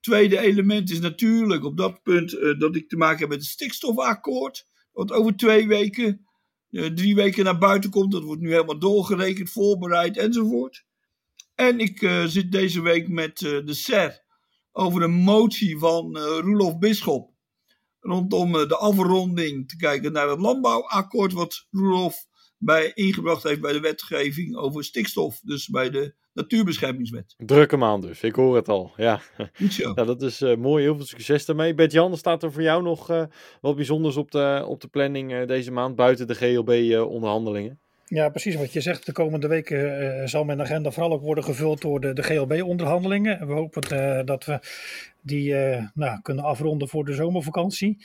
Tweede 0.00 0.38
element 0.38 0.90
is 0.90 1.00
natuurlijk 1.00 1.64
op 1.64 1.76
dat 1.76 2.02
punt 2.02 2.32
eh, 2.38 2.58
dat 2.58 2.76
ik 2.76 2.88
te 2.88 2.96
maken 2.96 3.18
heb 3.18 3.28
met 3.28 3.38
het 3.38 3.48
stikstofakkoord. 3.48 4.66
Wat 4.94 5.12
over 5.12 5.36
twee 5.36 5.68
weken, 5.68 6.26
eh, 6.70 6.86
drie 6.86 7.14
weken 7.14 7.44
naar 7.44 7.58
buiten 7.58 7.90
komt. 7.90 8.12
Dat 8.12 8.22
wordt 8.22 8.40
nu 8.40 8.50
helemaal 8.50 8.78
doorgerekend, 8.78 9.50
voorbereid 9.50 10.16
enzovoort. 10.16 10.84
En 11.54 11.78
ik 11.78 12.02
eh, 12.02 12.24
zit 12.24 12.52
deze 12.52 12.82
week 12.82 13.08
met 13.08 13.42
eh, 13.42 13.64
de 13.64 13.74
SER 13.74 14.22
over 14.72 15.02
een 15.02 15.14
motie 15.14 15.78
van 15.78 16.18
Roelof 16.18 16.78
Bisschop. 16.78 17.32
Rondom 18.00 18.52
de 18.52 18.76
afronding 18.76 19.68
te 19.68 19.76
kijken 19.76 20.12
naar 20.12 20.28
het 20.28 20.40
landbouwakkoord. 20.40 21.32
Wat 21.32 21.66
Roelof 21.70 22.26
bij, 22.58 22.92
ingebracht 22.94 23.42
heeft 23.42 23.60
bij 23.60 23.72
de 23.72 23.80
wetgeving 23.80 24.56
over 24.56 24.84
stikstof. 24.84 25.40
Dus 25.40 25.68
bij 25.68 25.90
de 25.90 26.14
Natuurbeschermingswet. 26.34 27.34
Drukke 27.36 27.76
maand 27.76 28.02
dus, 28.02 28.20
ik 28.20 28.34
hoor 28.34 28.56
het 28.56 28.68
al. 28.68 28.92
Ja, 28.96 29.20
nou, 29.94 30.06
dat 30.06 30.22
is 30.22 30.40
eh, 30.40 30.56
mooi. 30.56 30.82
Heel 30.82 30.96
veel 30.96 31.04
succes 31.04 31.44
daarmee. 31.44 31.74
Bert-Jan, 31.74 32.16
staat 32.16 32.42
er 32.42 32.52
voor 32.52 32.62
jou 32.62 32.82
nog 32.82 33.10
eh, 33.10 33.24
wat 33.60 33.76
bijzonders 33.76 34.16
op 34.16 34.30
de, 34.30 34.64
op 34.66 34.80
de 34.80 34.88
planning 34.88 35.32
eh, 35.32 35.46
deze 35.46 35.70
maand, 35.70 35.96
buiten 35.96 36.26
de 36.26 36.34
GLB-onderhandelingen? 36.34 37.80
Ja, 38.06 38.28
precies 38.28 38.54
wat 38.54 38.72
je 38.72 38.80
zegt. 38.80 39.06
De 39.06 39.12
komende 39.12 39.48
weken 39.48 39.98
eh, 40.20 40.26
zal 40.26 40.44
mijn 40.44 40.60
agenda 40.60 40.90
vooral 40.90 41.12
ook 41.12 41.22
worden 41.22 41.44
gevuld 41.44 41.80
door 41.80 42.00
de, 42.00 42.12
de 42.12 42.22
GLB-onderhandelingen. 42.22 43.40
En 43.40 43.46
we 43.46 43.52
hopen 43.52 43.82
eh, 43.82 44.24
dat 44.24 44.44
we 44.44 44.58
die 45.20 45.56
eh, 45.56 45.84
nou, 45.94 46.20
kunnen 46.22 46.44
afronden 46.44 46.88
voor 46.88 47.04
de 47.04 47.14
zomervakantie. 47.14 48.04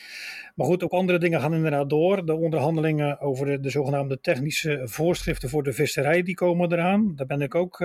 Maar 0.55 0.65
goed, 0.67 0.83
ook 0.83 0.91
andere 0.91 1.19
dingen 1.19 1.41
gaan 1.41 1.53
inderdaad 1.53 1.89
door. 1.89 2.25
De 2.25 2.35
onderhandelingen 2.35 3.19
over 3.19 3.45
de, 3.45 3.59
de 3.59 3.69
zogenaamde 3.69 4.19
technische 4.19 4.81
voorschriften 4.83 5.49
voor 5.49 5.63
de 5.63 5.73
visserij, 5.73 6.23
die 6.23 6.35
komen 6.35 6.71
eraan. 6.71 7.15
Daar 7.15 7.27
ben 7.27 7.41
ik 7.41 7.55
ook 7.55 7.83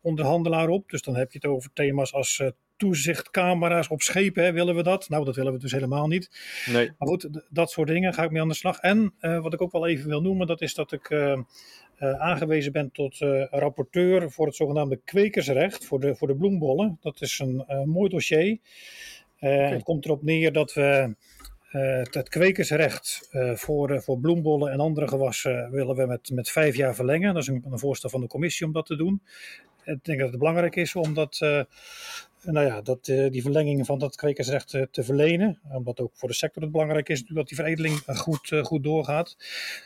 onderhandelaar 0.00 0.68
op. 0.68 0.90
Dus 0.90 1.02
dan 1.02 1.16
heb 1.16 1.32
je 1.32 1.38
het 1.42 1.50
over 1.50 1.70
thema's 1.72 2.12
als 2.12 2.42
toezichtcamera's 2.76 3.88
op 3.90 4.02
schepen. 4.02 4.44
Hè. 4.44 4.52
Willen 4.52 4.74
we 4.74 4.82
dat? 4.82 5.08
Nou, 5.08 5.24
dat 5.24 5.36
willen 5.36 5.52
we 5.52 5.58
dus 5.58 5.72
helemaal 5.72 6.06
niet. 6.06 6.30
Nee. 6.66 6.90
Maar 6.98 7.08
goed, 7.08 7.28
dat 7.48 7.70
soort 7.70 7.88
dingen 7.88 8.14
ga 8.14 8.22
ik 8.22 8.30
mee 8.30 8.42
aan 8.42 8.48
de 8.48 8.54
slag. 8.54 8.78
En 8.78 9.14
eh, 9.18 9.42
wat 9.42 9.52
ik 9.52 9.62
ook 9.62 9.72
wel 9.72 9.86
even 9.86 10.08
wil 10.08 10.22
noemen, 10.22 10.46
dat 10.46 10.60
is 10.60 10.74
dat 10.74 10.92
ik 10.92 11.10
eh, 11.10 11.32
eh, 11.32 11.40
aangewezen 12.20 12.72
ben 12.72 12.90
tot 12.92 13.18
rapporteur 13.50 14.30
voor 14.30 14.46
het 14.46 14.56
zogenaamde 14.56 15.00
kwekersrecht 15.04 15.84
voor 15.86 16.00
de, 16.00 16.14
voor 16.14 16.28
de 16.28 16.36
bloembollen. 16.36 16.98
Dat 17.00 17.20
is 17.20 17.38
een 17.38 17.64
mooi 17.84 18.08
dossier. 18.08 18.58
Eh, 19.38 19.68
Het 19.68 19.82
komt 19.82 20.04
erop 20.04 20.22
neer 20.22 20.52
dat 20.52 20.72
we 20.72 21.14
het, 21.68 22.14
het 22.14 22.28
kwekersrecht 22.28 23.28
voor, 23.54 24.02
voor 24.02 24.18
bloembollen 24.18 24.72
en 24.72 24.80
andere 24.80 25.08
gewassen 25.08 25.70
willen 25.70 25.96
we 25.96 26.06
met, 26.06 26.30
met 26.30 26.50
vijf 26.50 26.76
jaar 26.76 26.94
verlengen. 26.94 27.34
Dat 27.34 27.42
is 27.42 27.48
een, 27.48 27.64
een 27.70 27.78
voorstel 27.78 28.10
van 28.10 28.20
de 28.20 28.26
commissie 28.26 28.66
om 28.66 28.72
dat 28.72 28.86
te 28.86 28.96
doen. 28.96 29.22
Ik 29.84 30.04
denk 30.04 30.18
dat 30.18 30.28
het 30.28 30.38
belangrijk 30.38 30.76
is 30.76 30.94
om 30.94 31.14
dat, 31.14 31.38
nou 32.44 32.66
ja, 32.66 32.80
dat, 32.80 33.08
eh, 33.08 33.30
die 33.30 33.42
verlenging 33.42 33.86
van 33.86 33.98
dat 33.98 34.16
kwekersrecht 34.16 34.74
eh, 34.74 34.82
te 34.90 35.04
verlenen. 35.04 35.60
Omdat 35.72 36.00
ook 36.00 36.10
voor 36.14 36.28
de 36.28 36.34
sector 36.34 36.62
het 36.62 36.72
belangrijk 36.72 37.08
is 37.08 37.20
natuurlijk 37.20 37.48
dat 37.48 37.56
die 37.56 37.64
veredeling 37.64 38.02
eh, 38.06 38.16
goed, 38.16 38.60
goed 38.62 38.82
doorgaat. 38.82 39.36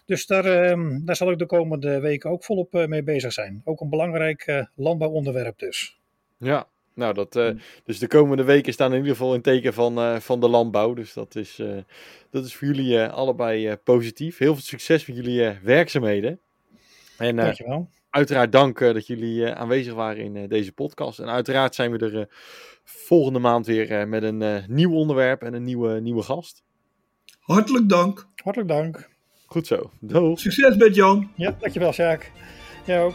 Dus 0.07 0.27
daar, 0.27 0.45
eh, 0.45 0.97
daar 1.01 1.17
zal 1.17 1.31
ik 1.31 1.39
de 1.39 1.47
komende 1.47 2.01
weken 2.01 2.31
ook 2.31 2.45
volop 2.45 2.73
mee 2.73 3.03
bezig 3.03 3.33
zijn. 3.33 3.63
Ook 3.65 3.81
een 3.81 3.89
belangrijk 3.89 4.67
landbouwonderwerp 4.75 5.59
dus. 5.59 5.99
Ja, 6.37 6.67
nou, 6.95 7.15
dat, 7.15 7.33
dus 7.85 7.99
de 7.99 8.07
komende 8.07 8.45
weken 8.45 8.73
staan 8.73 8.91
in 8.93 8.99
ieder 8.99 9.17
geval 9.17 9.35
in 9.35 9.43
teken 9.43 9.75
van, 9.75 10.23
van 10.23 10.41
de 10.41 10.49
landbouw. 10.49 10.95
Dus 10.95 11.13
dat 11.13 11.35
is, 11.35 11.63
dat 12.31 12.45
is 12.45 12.55
voor 12.55 12.67
jullie 12.67 13.05
allebei 13.05 13.77
positief. 13.77 14.39
Heel 14.39 14.55
veel 14.55 14.63
succes 14.63 15.07
met 15.07 15.17
jullie 15.17 15.59
werkzaamheden. 15.63 16.41
En 17.19 17.37
Dankjewel. 17.37 17.89
Uiteraard 18.11 18.53
dank 18.53 18.79
dat 18.79 19.07
jullie 19.07 19.55
aanwezig 19.55 19.95
waren 19.95 20.35
in 20.35 20.49
deze 20.49 20.73
podcast. 20.73 21.19
En 21.19 21.29
uiteraard 21.29 21.75
zijn 21.75 21.91
we 21.91 21.99
er 21.99 22.29
volgende 22.85 23.39
maand 23.39 23.67
weer 23.67 24.09
met 24.09 24.23
een 24.23 24.65
nieuw 24.67 24.93
onderwerp 24.93 25.43
en 25.43 25.55
een 25.55 25.65
nieuwe, 25.65 26.01
nieuwe 26.01 26.23
gast. 26.23 26.63
Hartelijk 27.41 27.89
dank. 27.89 28.29
Hartelijk 28.35 28.71
dank. 28.71 29.09
Goed 29.47 29.67
zo. 29.67 29.91
Doei. 30.01 30.37
Succes 30.37 30.77
met 30.77 30.95
Jan. 30.95 31.31
Ja, 31.35 31.57
dankjewel 31.61 31.93
Sjaak. 31.93 32.33
Jij 32.87 33.03
ook. 33.03 33.15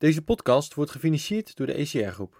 Deze 0.00 0.22
podcast 0.22 0.74
wordt 0.74 0.90
gefinancierd 0.90 1.56
door 1.56 1.66
de 1.66 1.72
ECR 1.72 2.10
Groep. 2.10 2.36